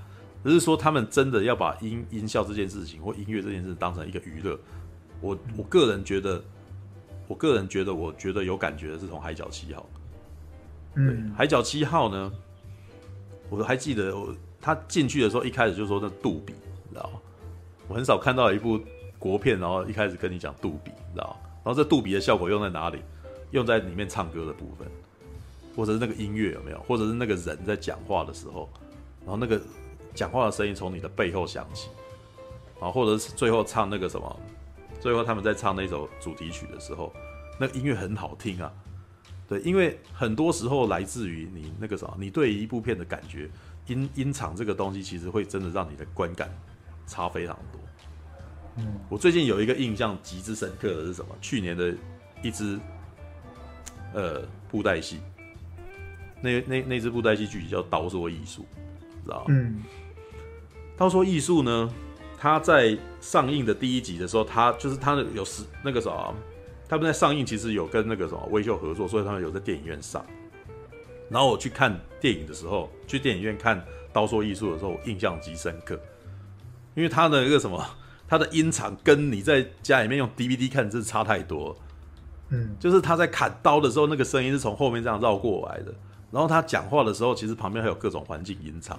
[0.43, 4.59] 只是说他们真的要把音音效这件事情或音乐这件事当成一个娱乐，
[5.21, 6.43] 我我个人觉得，
[7.29, 9.87] 我个人觉得，我觉得有感觉的是从海角七号，
[10.95, 12.33] 嗯，海角七号呢。
[13.51, 16.55] 我还记得我他进去的时候，一开始就说那杜比，
[16.89, 17.21] 你知道吗？
[17.89, 18.81] 我很少看到一部
[19.19, 21.37] 国片，然后一开始跟你讲杜比，你知道？
[21.65, 23.01] 然后这杜比的效果用在哪里？
[23.53, 24.87] 用在里面唱歌的部分，
[25.77, 26.81] 或者是那个音乐有没有？
[26.81, 28.69] 或者是那个人在讲话的时候，
[29.21, 29.61] 然后那个
[30.15, 31.89] 讲话的声音从你的背后响起，
[32.81, 34.41] 啊，或者是最后唱那个什么？
[34.99, 37.13] 最后他们在唱那首主题曲的时候，
[37.61, 38.73] 那个音乐很好听啊。
[39.49, 43.49] 对，因为很多时候来自于你那个什么，你对一部片的感觉，
[43.87, 46.51] 音音场这个东西其实会真的让你的观感
[47.07, 47.81] 差非常多。
[48.77, 51.35] 嗯，我最近有一个印象极之深刻的是什么？
[51.41, 51.95] 去年的
[52.43, 52.79] 一支
[54.13, 55.21] 呃布袋戏，
[56.41, 58.63] 那那那支布袋戏剧集叫《刀说艺术》，
[59.25, 59.45] 知道吗？
[59.49, 59.83] 嗯，
[60.99, 61.93] 《刀说艺术》呢，
[62.37, 66.35] 它在上映的第一集的时候，它就是它的有十那个什么。
[66.89, 70.25] 他们在上映，其实有跟那个什么微秀合作，所以他们有在电影院上。
[71.29, 73.81] 然后我去看电影的时候，去电影院看
[74.13, 75.99] 《刀说艺术》的时候，我印象极深刻，
[76.97, 77.87] 因为他的一个什么，
[78.27, 81.77] 他的音场跟你在家里面用 DVD 看真是差太多。
[82.49, 85.95] 嗯，就是他在砍刀的时候，那个声音是从后面这样绕过来的。
[86.33, 88.99] 然后他讲话的时候，其实旁边还有各种环境音场。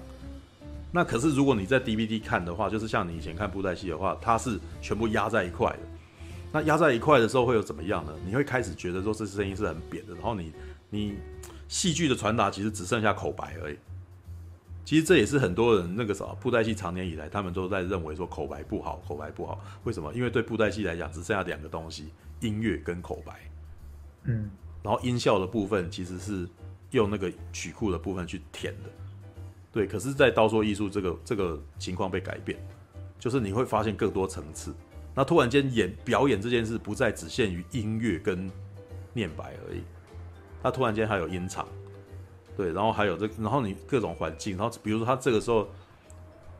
[0.92, 5.78] 那可是如果你在 DVD 看的话，就是像你以前看布袋戏的话，它是全部压在一块的。
[6.52, 8.12] 那压在一块的时候会有怎么样呢？
[8.24, 10.52] 你会开始觉得说这声音是很扁的，然后你
[10.88, 11.14] 你
[11.68, 13.76] 戏剧的传达其实只剩下口白而已。
[14.88, 19.62] 其实这也是很多人那个啥布袋戏长年以来他们都在认为说口白不好，口白不好。
[19.84, 20.10] 为什么？
[20.14, 22.08] 因为对布袋戏来讲只剩下两个东西：
[22.40, 23.38] 音乐跟口白。
[24.22, 24.48] 嗯，
[24.82, 26.48] 然后音效的部分其实是
[26.92, 28.88] 用那个曲库的部分去填的。
[29.70, 32.58] 对，可是，在刀说艺术这个这个情况被改变，
[33.18, 34.74] 就是你会发现更多层次。
[35.14, 38.50] 那突然间演表演这件事不再只限于音乐跟
[39.12, 39.82] 念白而已，
[40.62, 41.68] 那突然间还有音场，
[42.58, 45.68] 对，然后还有这，然后你各种环境，然后比如说他这个时候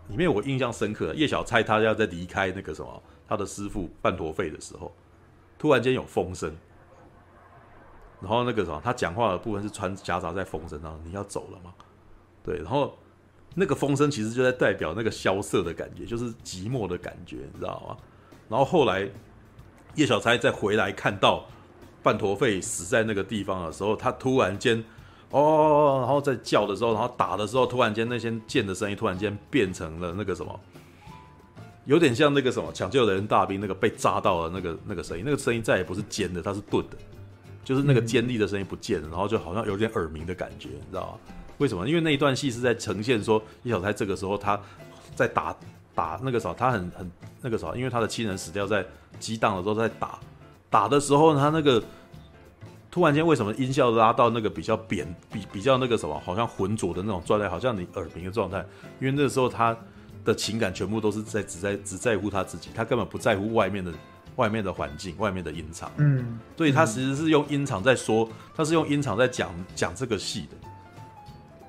[0.06, 4.94] 里面我印象深刻，叶小钗他要在离开那个什么他的师傅半陀废的时候，
[5.58, 6.56] 突然间有风声，
[8.20, 11.74] 然后那个什么他讲话的部分是穿夹杂在风声当中，你要走了吗？
[12.44, 12.96] 对，然后
[13.56, 17.96] 那个风声其实就在代表那个萧瑟的感觉，就是寂寞的感觉，你知道吗？
[18.48, 19.10] 然后后来，
[19.96, 21.44] 叶小钗再回来看到
[22.04, 24.82] 半陀废死在那个地方的时候，他突然间，
[25.30, 30.60] 哦，然后在叫的时候，然后打的时候，突然间那些剑的声音突然间变成了那个什么，
[31.84, 36.96] 有点像那个什么抢救人大兵那个被炸到了那个那个声音，那个声音再也不是尖的，它是钝的，
[37.64, 41.34] 就是那个尖利的声音不见了，然后就好像有点耳鸣的感觉，你知道吗？
[41.58, 41.88] 为什么？
[41.88, 44.60] 因为那一段戏是在呈现说叶小钗这个时候他
[45.14, 45.56] 在打。
[45.94, 47.10] 打那个时候，他很很
[47.42, 48.86] 那个时候，因为他的亲人死掉在
[49.18, 50.16] 激荡的时候在打，
[50.70, 51.82] 打的时候他那个
[52.90, 58.64] 突然间为什么音效拉到那个比较扁，比比较那个什么，好像浑浊的那种状态，好像你耳鸣的状态，
[59.00, 59.76] 因为那个时候他
[60.24, 63.92] 的情感全部都是在只在只在乎他自己，他根本不在乎外面的
[64.36, 65.90] 外面的环境、外面的音场。
[65.98, 70.56] 嗯，所以他其实是用音场在说，他是用音场在讲讲这个戏的。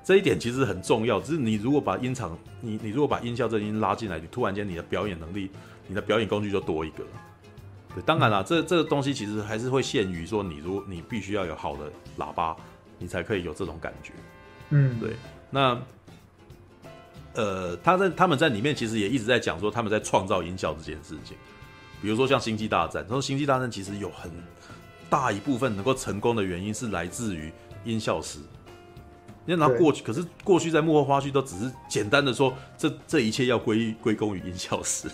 [0.02, 5.50] 这一点其实很重要，只是你如果把音场，你你如果把音效这音拉进来，你突然间你的表演能力，
[5.86, 7.04] 你的表演工具就多一个。
[7.94, 12.56] 对，当然了，这这个东西其实还是会限于说，你如果你必须要有好的喇叭，
[12.98, 14.12] 你才可以有这种感觉。
[14.70, 15.16] 嗯，对。
[15.50, 15.80] 那
[17.34, 21.36] 呃，他在他们在里面其实也一直在讲说他们在创造音效这件事情，
[22.00, 24.30] 比如说像《星际大战》，他说《星际大战》其实有很
[25.08, 27.52] 大一部分能够成功的原因是来自于
[27.84, 28.38] 音效师。
[29.46, 35.08] 因为他过去，可是过去在幕后花絮都只是简单的说，这这一切要归归功于音效师。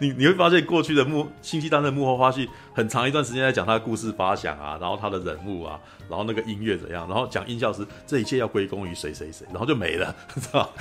[0.00, 10.72] 你你会发现，过去的幕星际大战的幕后花絮，很长一段时间在讲他的故事发想啊，然后他的人物啊，然后那个音乐怎样，然后讲音效师，这一切要归功于谁谁谁，然后就没了， 知道吧？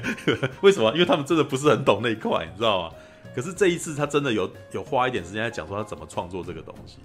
[0.62, 0.92] 为什么？
[0.92, 2.94] 因为他们真的不是很懂那一块，你知道吗？
[3.34, 6.98] 可是这一次他真的有有花一点时间在讲说他怎么创作这个东西。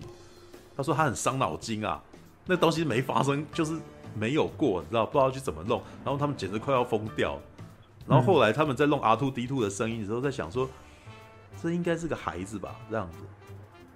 [0.75, 2.01] 他说他很伤脑筋啊，
[2.45, 3.73] 那东西没发生，就是
[4.13, 7.39] 没有过，你知道不知道去怎么弄，然后他们简直快要疯掉。
[8.07, 10.69] 然后后来他们在弄 R2D2 的声音的时候，在想说。
[11.62, 13.18] 这应该是个孩子吧，这样子，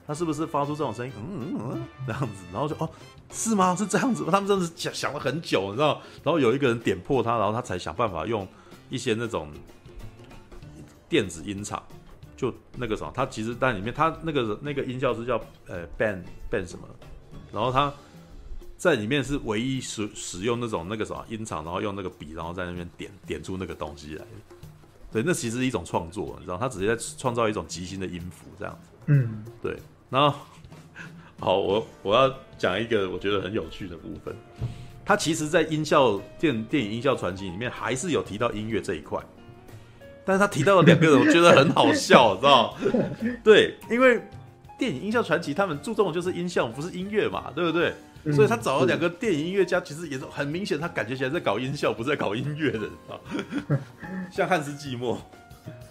[0.08, 1.14] 他是不是发出这种声音？
[1.18, 2.90] 嗯嗯嗯，这样子，然后就哦，
[3.32, 3.76] 是吗？
[3.76, 4.30] 是这样子吗？
[4.32, 6.02] 他们真的是想想了很久，你知道？
[6.24, 8.48] 然后有一个人点破他，然后他才想办法用
[8.90, 9.52] 一些那种
[11.08, 11.84] 电子音场，
[12.36, 16.88] 就那个什么，他其实在里面，他那个那个音效是叫呃 Ben Ben 什么，
[17.52, 17.94] 然后他
[18.78, 24.26] 在里面是唯一使使用那种那个什么音场，然后用那个笔，然后在那边点点出那个东西来。
[25.12, 28.90] 对，那其实是一种创作，你知道，他只是在创造一种即兴的音符这样子。
[29.08, 29.76] 嗯，对。
[30.10, 30.38] 然后，
[31.40, 34.36] 好，我我要讲一个我觉得很有趣的部分。
[35.04, 39.20] 他其实，在音效电电影音效传奇里面，还是有提到音乐这一块。
[40.24, 42.78] 但是他提到了两个人，我觉得很好笑，知道
[43.44, 44.22] 对，因为
[44.78, 47.92] 电影音效传奇他们注重的就是音效，不是音乐嘛，对不对？
[48.34, 53.16] 所以他找了两个电影音乐家，其实也是很明显，他感觉起来在搞音效，不是在搞音乐的啊。
[54.30, 55.20] 像汉斯季默，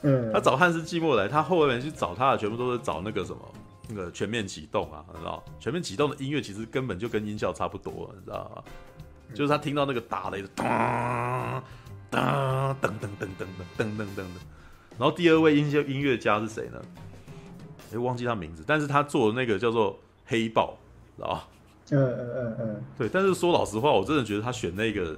[0.02, 3.40] 嗯，他找汉斯季默来，他后面去找他的全部都是找那个什么，
[3.88, 5.42] 那个全面启动啊，你知道？
[5.58, 8.62] 全面启动的音乐其实根本就跟音效差不多，你知道吗？
[9.34, 10.64] 就是他听到那个打雷的咚
[12.10, 14.24] 咚噔噔噔噔噔噔噔噔，
[14.98, 16.80] 然后第二位音效音乐家是谁呢？
[17.92, 20.78] 哎，忘记他名字，但是他做的那个叫做黑豹，
[21.16, 21.48] 知道吧？
[21.90, 25.16] 嗯嗯嗯嗯，对，但是说老实话，我真的觉得他选那个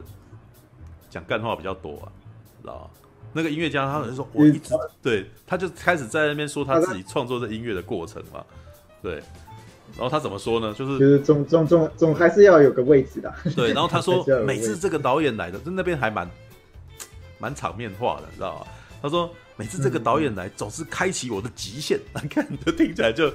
[1.08, 2.12] 讲干话比较多啊，
[2.60, 2.90] 知道吗？
[3.32, 8.44] 那个音乐家他可能说，我一直对，他就开始在那边说他自己创作这音乐的过程嘛，
[9.02, 9.14] 对，
[9.96, 10.74] 然后他怎么说呢？
[10.74, 16.28] 就是就是总总总总还是要有个位置的，对，然后他 说每次这个导演来的，就那边还蛮
[17.38, 18.66] 蛮场面化的，你知道吗？
[19.02, 19.30] 他说。
[19.56, 22.00] 每次这个导演来，总是开启我的极限。
[22.22, 23.30] 你看，这听起来就，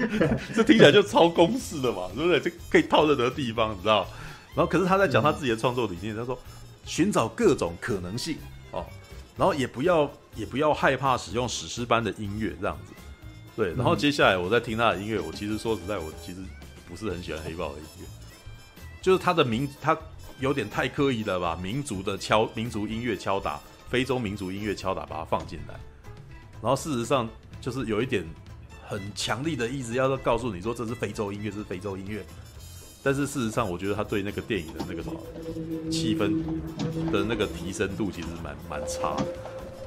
[0.54, 2.40] 这听起来就超公式的嘛，对不对？
[2.40, 4.06] 这可以套任何地方，你知道？
[4.54, 6.38] 然后，可是他在讲他自己的创作理念，他说
[6.86, 8.38] 寻找各种可能性
[8.70, 8.86] 哦，
[9.36, 12.94] 然后也不要也不要害怕使用史诗般的音乐这样子。
[13.54, 16.38] 对，然后接下来我在听他的音乐，我其实说实在，我其实
[16.88, 18.06] 不是很喜欢黑豹的音乐，
[19.02, 19.94] 就是他的民，他
[20.40, 21.58] 有点太刻意了吧？
[21.62, 23.60] 民族的敲，民族音乐敲打。
[23.88, 25.74] 非洲民族音乐敲打，把它放进来，
[26.60, 27.28] 然后事实上
[27.60, 28.24] 就是有一点
[28.86, 32.24] 很强力的意思，要告诉你说这是非洲音乐，这是非洲音乐。
[33.02, 35.20] 但是事实上，我觉得他对那个电影的那个什么
[35.88, 36.42] 气氛
[37.12, 39.14] 的那个提升度其实蛮蛮差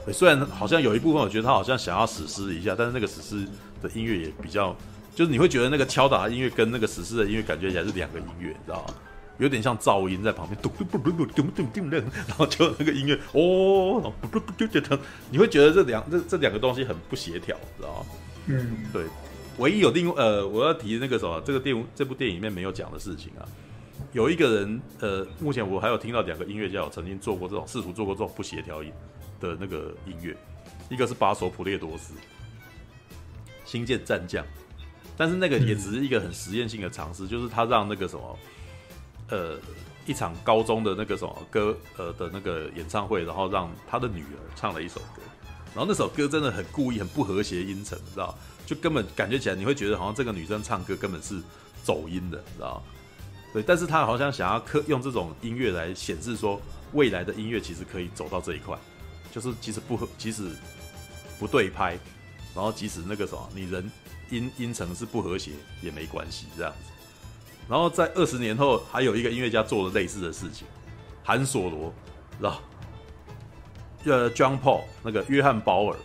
[0.06, 0.14] 的。
[0.14, 3.45] 虽然好像有一部分我觉得他好像想要史诗一下，但是那个史诗
[3.82, 4.74] 的音乐也比较，
[5.14, 8.93] 就是你会觉得那个敲打音乐跟那个史诗的音乐感觉起来是两个音乐，你知道吗？
[9.40, 15.00] 有点像噪音在旁边，咚咚咚咚咚咚咚咚，然后就那个音乐哦，不不不就觉得
[15.32, 18.06] 你会觉得这两这这两个东西很不协调，知道吗？
[18.48, 19.06] 嗯，对。
[19.58, 23.44] 唯一有另呃，我要提那个什么，这个电这部电影里面没有讲的事情啊，
[24.14, 28.92] 有一个人呃，目前我还有听到两个音乐家有曾经做过这种试图做过这种不协调音
[29.40, 30.36] 的那个音乐，
[30.90, 32.14] 一个是巴索普列多斯，
[33.66, 34.46] 星舰战将，
[35.18, 38.40] 但是那个也只是一个很实验性的尝试，就是他让那个什么。
[39.30, 39.58] 呃，
[40.06, 45.22] 一场高中的那个什么歌，呃的那个演唱会，然后让他的女儿唱了一首歌，
[45.76, 48.38] 然后那首歌真的很故意，很不和谐音程，你知道？
[48.66, 51.42] 就根本感觉起来，你会觉得好像这个女生唱歌根本是
[51.84, 52.84] 走音的，你知道？
[53.52, 56.62] 对，但是他好像想要刻用这种音乐来显示说，
[56.94, 58.78] 未来的音乐其实可以走到这一块，
[59.32, 60.52] 就是即使不和，即使
[61.40, 61.98] 不对拍，
[62.54, 63.92] 然后即使那个什么，你人
[64.30, 66.89] 音音程是不和谐也没关系，这样子。
[67.70, 70.67] 然后在二十年后，还有一个音乐家做了类似的事情，
[71.24, 71.93] 韩索罗，
[72.38, 72.59] 知道？
[74.05, 75.95] 呃，John Paul 那个约翰鲍尔，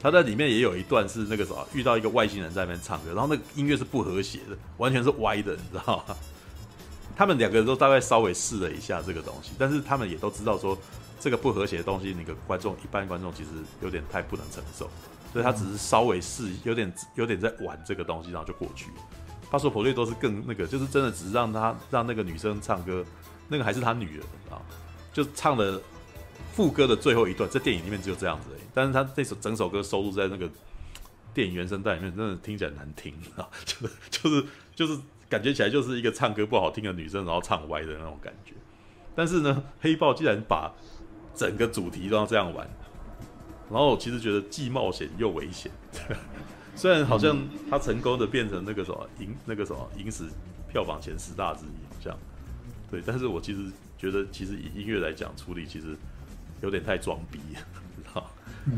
[0.00, 6.16] 他在里面也有一段是那个什么，遇到一个外星人在那边唱歌，然后那个音乐是不和谐的，完全是歪的，你知道吗？
[7.14, 10.76] 他们两个人都大概稍微试了一下这个东西，但是他们也都知道说
[11.20, 13.50] 这个不和谐的东西，那个观众一般观众其实
[13.80, 14.90] 有点太不能承受，
[15.32, 18.86] 所以他只是稍微试，有点有点在玩这个东西，然后就过去。
[19.50, 23.04] 他说普瑞多是更那个，就是真的只是让他让那个女生唱歌，
[23.48, 24.62] 那个还是他女儿啊，
[25.12, 25.80] 就唱了
[26.52, 30.48] 副歌的最后一段，在电影里面只有这样子而已，但是他这首整首歌收录在那个
[31.32, 34.98] 电影原声带里面，真的听起来难听啊，就是就是就是。
[35.28, 38.52] 感觉起来就是一个唱歌不好听的女生，然后唱歪的那种感觉。
[39.12, 40.72] 但是呢，黑豹竟然把
[41.34, 42.64] 整个主题都要这样玩，
[43.68, 45.72] 然后我其实觉得既冒险又危险。
[46.76, 47.36] 虽然好像
[47.68, 50.24] 他成功的变成那个什么影那个什么影史
[50.70, 52.16] 票房前十大之一，好像
[52.90, 53.02] 对。
[53.04, 55.96] 但是我其实觉得，其实以音乐来讲处理，其实
[56.60, 57.40] 有点太装逼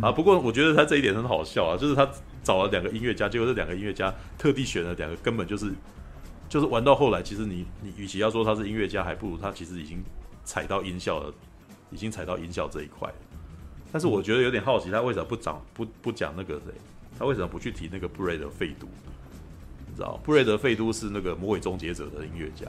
[0.00, 0.10] 啊。
[0.10, 2.08] 不过我觉得他这一点很好笑啊，就是他
[2.42, 5.70] 找了两个音乐家，结果这两个音乐家特地选了两个根本就是。
[6.50, 10.02] 就是玩到后来，其实你你与其要说他是音乐家，还不如他其实已经
[10.46, 11.30] 踩到音效了，
[11.90, 13.06] 已经踩到音效这一块。
[13.92, 16.72] 但是我觉得有点好奇，他为啥不讲不不讲那个谁？
[17.18, 18.86] 他为什么不去提那个布瑞德费都？
[19.88, 22.66] 你知道，布瑞德费都是那个《魔鬼终结者》的音乐家，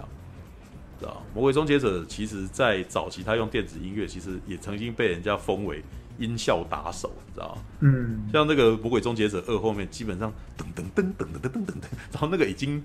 [1.00, 5.84] 知道，《魔鬼终结者》其实在早期他用电子音乐，其实也曾经被人家封为
[6.18, 12.82] 音效打手，你知道嗯，像那个《魔鬼终结者二》后面基本上噔噔噔噔噔噔噔噔，然后那个已经。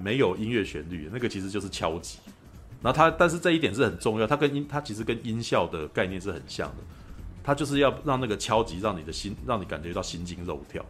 [0.00, 2.20] 没有音乐旋律，那个其实就是敲击。
[2.80, 6.76] 然后它，但是这一点是很重要，它跟音，它其实跟音效的概念是很像的。
[7.48, 10.84] 它就是要让那个敲击，让你的心，让你感觉到心惊肉跳。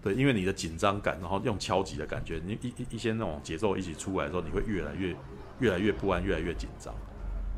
[0.00, 5.12] 对，因为你的紧张感，然后用敲击的感觉，你一一一些那种节奏一起出来的时候，你会越来越
[5.58, 6.94] 越来越不安，越来越紧张。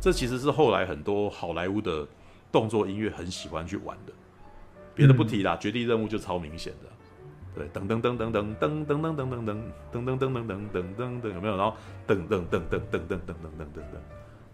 [0.01, 2.09] 这其实是后来很多好莱坞的
[2.51, 4.13] 动作音乐很喜欢去玩的。
[4.95, 6.89] 别的不提啦，嗯，绝地任务就超明显的。
[7.55, 9.63] 对，噔噔噔噔噔噔噔噔噔噔噔
[9.93, 11.59] 噔噔噔噔噔噔噔，有没有？
[11.59, 11.77] 然后
[12.09, 14.01] 噔噔噔噔噔噔噔噔噔噔噔，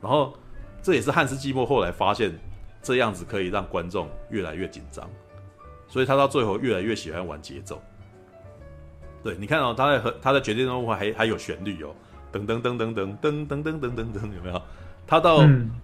[0.03, 0.36] 然后
[0.82, 2.36] 这也是汉斯季默后来发现
[2.83, 5.09] 这样子可以让观众越来越紧张，
[5.87, 7.83] 所以他到最后越来越喜欢玩节奏。
[9.22, 11.95] 对，你看哦，他在和他在决定任务还还有旋律哦，
[12.33, 14.62] 噔噔噔噔噔噔噔噔噔噔噔，有没有？
[15.07, 15.41] 他到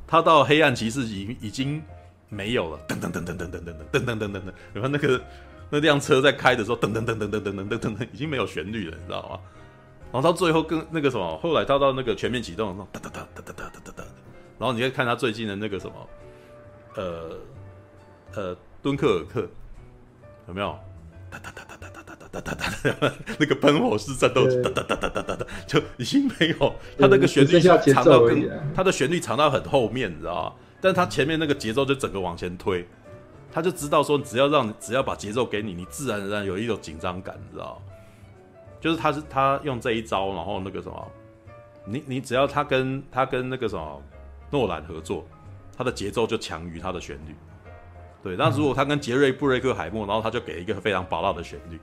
[0.07, 1.83] 他到黑暗骑士已已经
[2.29, 4.43] 没有了，噔噔噔噔噔噔噔噔噔噔噔噔，
[4.75, 5.21] 有没有那个？
[5.71, 9.41] 那辆车在开的时候，噔噔噔噔噔噔噔噔噔，已经没有旋律了，你知道吗？
[10.13, 14.05] 然后到最后跟那个什么，后来他到那个全面启动，哒哒哒哒哒哒哒哒，
[14.59, 15.95] 然后你可以看他最近的那个什么，
[16.97, 17.31] 呃
[18.35, 19.49] 呃，敦刻尔克
[20.49, 20.79] 有没有？
[21.31, 26.75] 哒哒哒哒哒哒哒哒哒哒， 那个喷火式战斗机，哒哒哒哒哒哒哒，就已经没有。
[26.99, 30.53] 他那个旋律长到更，他的旋律长到很后面，你知道吗？
[30.81, 32.87] 但是他前面那个节奏就整个往前推。
[33.53, 37.81] 他就知道说，只要让只要把节奏给你，你自然而然有一种紧张感，你知道？
[38.81, 41.11] 就是他是他用这一招，然后那个什么，
[41.85, 44.03] 你你只要他跟他跟那个什么
[44.51, 45.25] 诺兰合作，
[45.77, 47.35] 他的节奏就强于他的旋律。
[48.23, 51.79] 对，那如果他跟杰瑞布瑞克海默，然后他就给一个非常拔辣的旋律。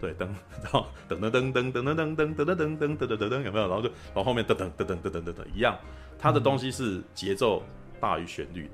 [0.00, 0.28] 对，噔，
[0.62, 3.68] 然后噔噔噔噔噔噔噔噔噔噔噔噔噔噔，有没有？
[3.68, 5.76] 然后就然后后面噔噔噔噔噔噔噔噔一样，
[6.18, 7.62] 他的东西是节奏
[8.00, 8.70] 大于旋律的。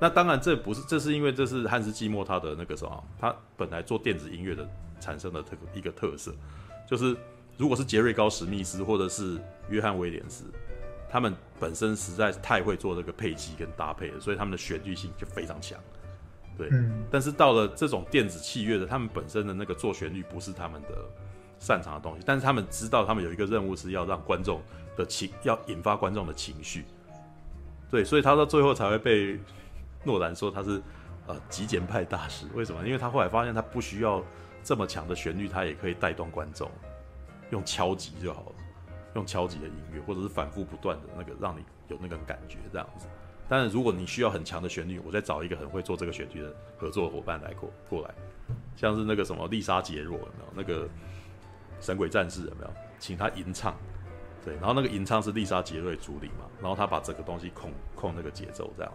[0.00, 4.68] 那当然，这不是，这是因为这是汉斯季默他的那个什么，他本来做电子音乐的
[5.00, 6.32] 产生的特一个特色，
[6.88, 7.16] 就是
[7.56, 9.40] 如果是杰瑞高史密斯或者是
[9.70, 10.44] 约翰威廉斯，
[11.12, 15.78] 他们本身实在是太会做这个配器跟搭配了，所以他们的旋律性就非常强。
[16.56, 16.70] 对，
[17.10, 20.88] 但是到了这种电子器乐的，他们本身的那个做旋律不是他们的
[21.58, 24.62] 擅长的东西，但是他们知道他们有一个任务是要让观众
[24.96, 26.84] 的情，要引发观众的情绪。
[27.90, 29.38] 对，所以他到最后才会被。
[30.04, 30.82] 诺兰说他是
[31.28, 32.84] 呃极简派大师，为什么？
[32.84, 34.20] 因为他后来发现他不需要
[34.64, 36.68] 这么强的旋律，他也可以带动观众，
[37.50, 38.52] 用敲击就好了，
[39.14, 43.06] 用敲击的音乐，或者是反复不断的那个，让你有那个感觉这样子。
[43.48, 48.14] 但是如果你需要很强的旋律，我再找一个很会做这个旋律的合作伙伴来过过来，
[48.76, 50.52] 像是那个什么丽莎杰若有没有？
[50.54, 50.88] 那个
[51.80, 52.70] 神鬼战士有没有？
[52.98, 53.76] 请他吟唱，
[54.44, 58.92] 对，然后那个吟唱是丽莎杰瑞主理嘛，然后他把整个东西控控那个节奏这样。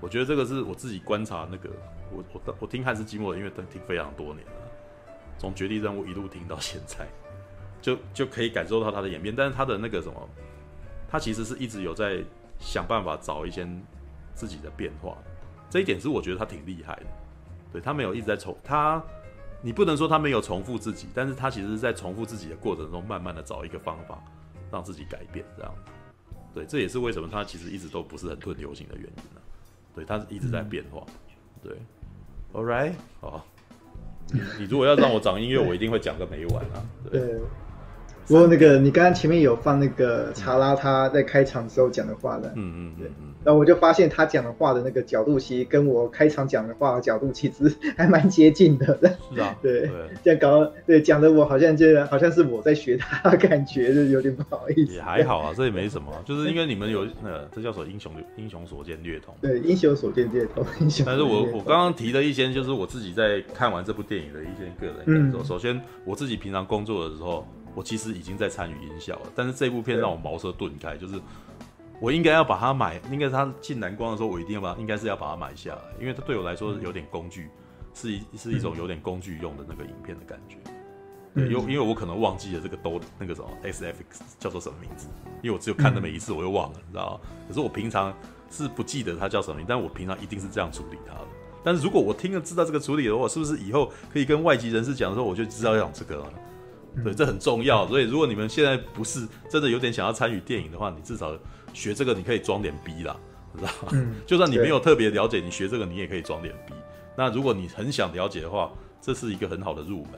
[0.00, 1.70] 我觉得这个是我自己观察那个，
[2.12, 4.52] 我我我听汉斯季默的音乐都听非常多年了，
[5.38, 7.06] 从《绝地任务》一路听到现在，
[7.88, 9.34] 就就可以感受到他的演变。
[9.34, 10.28] 但是他的那个什么，
[11.08, 12.22] 他其实是一直有在
[12.58, 13.66] 想办法找一些
[14.34, 15.16] 自己的变化，
[15.70, 17.06] 这一点是我觉得他挺厉害的。
[17.72, 19.02] 对，他没有一直在重他，
[19.62, 24.22] 你不能说他没有重复自己，但是他其实是在重复自己的过程中，慢慢的找一个方法
[24.70, 25.74] 让自己改变，这样。
[26.54, 29.40] 对，这也是为什么他其实一直都不是很吞流行的原因呢。
[29.94, 31.04] 对，它是一直在变化。
[31.62, 31.76] 对
[32.52, 33.44] ，All right，好，
[34.58, 36.86] 你如果要让我讲音乐，我一定会讲个没完啊。
[37.10, 37.38] 对
[38.28, 43.10] 不过那个，你刚刚前面有放那个查拉他在开场的时候讲的话的，嗯嗯，对，
[43.42, 48.98] 然后我就发现他讲的话的那个角度，其实跟我开场讲的话的角度其实还蛮接近的。
[49.34, 49.90] 是啊， 对，
[50.22, 54.92] 这样搞，对，讲的我好像就好像是我在学他，感觉就有点不好意思。
[54.92, 59.34] 也还好啊，这也没什么，就是因为你们有呃，这叫什么英雄英雄所见略同。
[59.40, 60.62] 对，英雄所见略同。
[60.80, 61.06] 英雄。
[61.06, 65.42] 但是我我刚刚提的一些，就是我自己在看完这部电影的一些个人感受。
[65.42, 67.46] 首先，我自己平常工作的时候。
[67.78, 71.14] 我其实已经在参与音效了，但是这部片让我茅塞顿开，就是
[72.00, 77.48] 我应该要把它买，应该是它进蓝光的时候，我一定要把，应该是要把它买下来，因为它对我来说是有点工具，
[77.94, 80.56] 是一是一种有点工具用的那个影片的感觉。
[81.36, 85.06] 对，因因为我可能忘记了这个都那个什么 SFX 叫做什么名字，
[85.40, 87.20] 因为我只有看那么一次，我又忘了，你知道吗？
[87.46, 88.12] 可是我平常
[88.50, 91.28] 是不记得它叫什么名，但我平常一定是这样处理它的。
[91.62, 96.32] 但是如果我听了知道这个处理的话，是不是以后可以跟外籍人士讲的时候，我就知道要讲这个了？
[97.04, 97.86] 对，这很重要。
[97.86, 101.36] 所以，如果你们现在不是真的有点想要参与电影的话，你至少
[101.72, 103.16] 学这个，你可以装点逼啦，
[103.56, 103.88] 知道吗？
[103.92, 106.74] 嗯、 就算你没有特别了解，你学这个，你也可以装点逼。
[107.16, 108.70] 那如果你很想了解的话，
[109.00, 110.12] 这是一个很好的入门。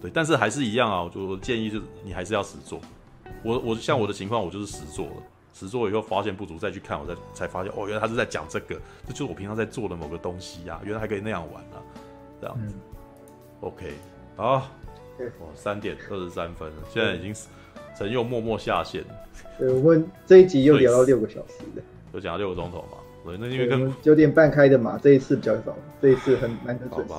[0.00, 2.80] 对，但是还是一样啊，我就建议就是你还是要实做。
[3.42, 5.22] 我我像我的情况，我就是实做了，
[5.54, 11.76] 实做以后发现不足，再去看，我再才发现哦，原来他是在讲这个，这就是我平常在做的某个东西呀、啊，原来还可以那样玩啊，
[12.40, 12.74] 这样子。
[12.74, 12.80] 嗯、
[13.60, 13.92] OK，
[14.36, 14.66] 好。
[15.40, 17.34] 哦，三点二十三分了，现在已经
[17.96, 19.04] 陈又默默下线。
[19.58, 22.98] 对，我们这一集又聊到六个小时的，又讲了六个钟头嘛。
[23.24, 27.14] 对，那因为跟九点半开的嘛，这一次比较早，这一次很难得准时。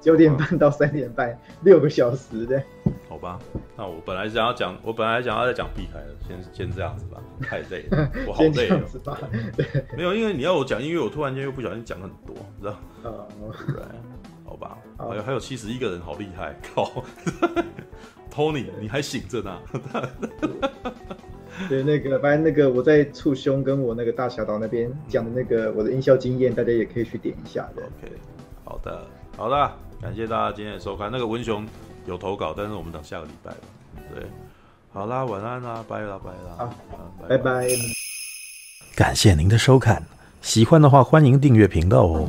[0.00, 2.62] 九点半到三点半，六个小时的。
[3.08, 3.40] 好吧，
[3.76, 8.80] 那我本来想要讲，我本来想要再讲避开的，先先这样子吧，太累了， 我好累了。
[9.56, 9.66] 对，
[9.96, 12.72] 没有，因为你要我讲音乐，我突然间又不小心讲很多，你知道？
[13.10, 13.26] 啊，
[13.66, 13.82] 对。
[14.46, 16.54] 好吧，好还有还有七十一个人，好厉害！
[16.72, 17.02] 靠
[18.32, 19.58] ，Tony，你还醒着呢？
[21.68, 27.82] 对，那个，反正那个我在促胸跟我那个大侠岛那边讲的那个我的音效经验，大家也可以去点一下的。
[27.82, 28.12] OK，
[28.64, 29.02] 好的，
[29.36, 31.10] 好的，感谢大家今天的收看。
[31.10, 31.66] 那个文雄
[32.04, 33.56] 有投稿，但是我们等下个礼拜吧。
[34.14, 34.24] 对，
[34.92, 36.70] 好啦，晚安啦，拜啦，拜啦，好，
[37.28, 37.66] 拜拜。
[38.94, 40.02] 感谢您的收看，
[40.42, 42.28] 喜欢的话欢迎订阅频道哦。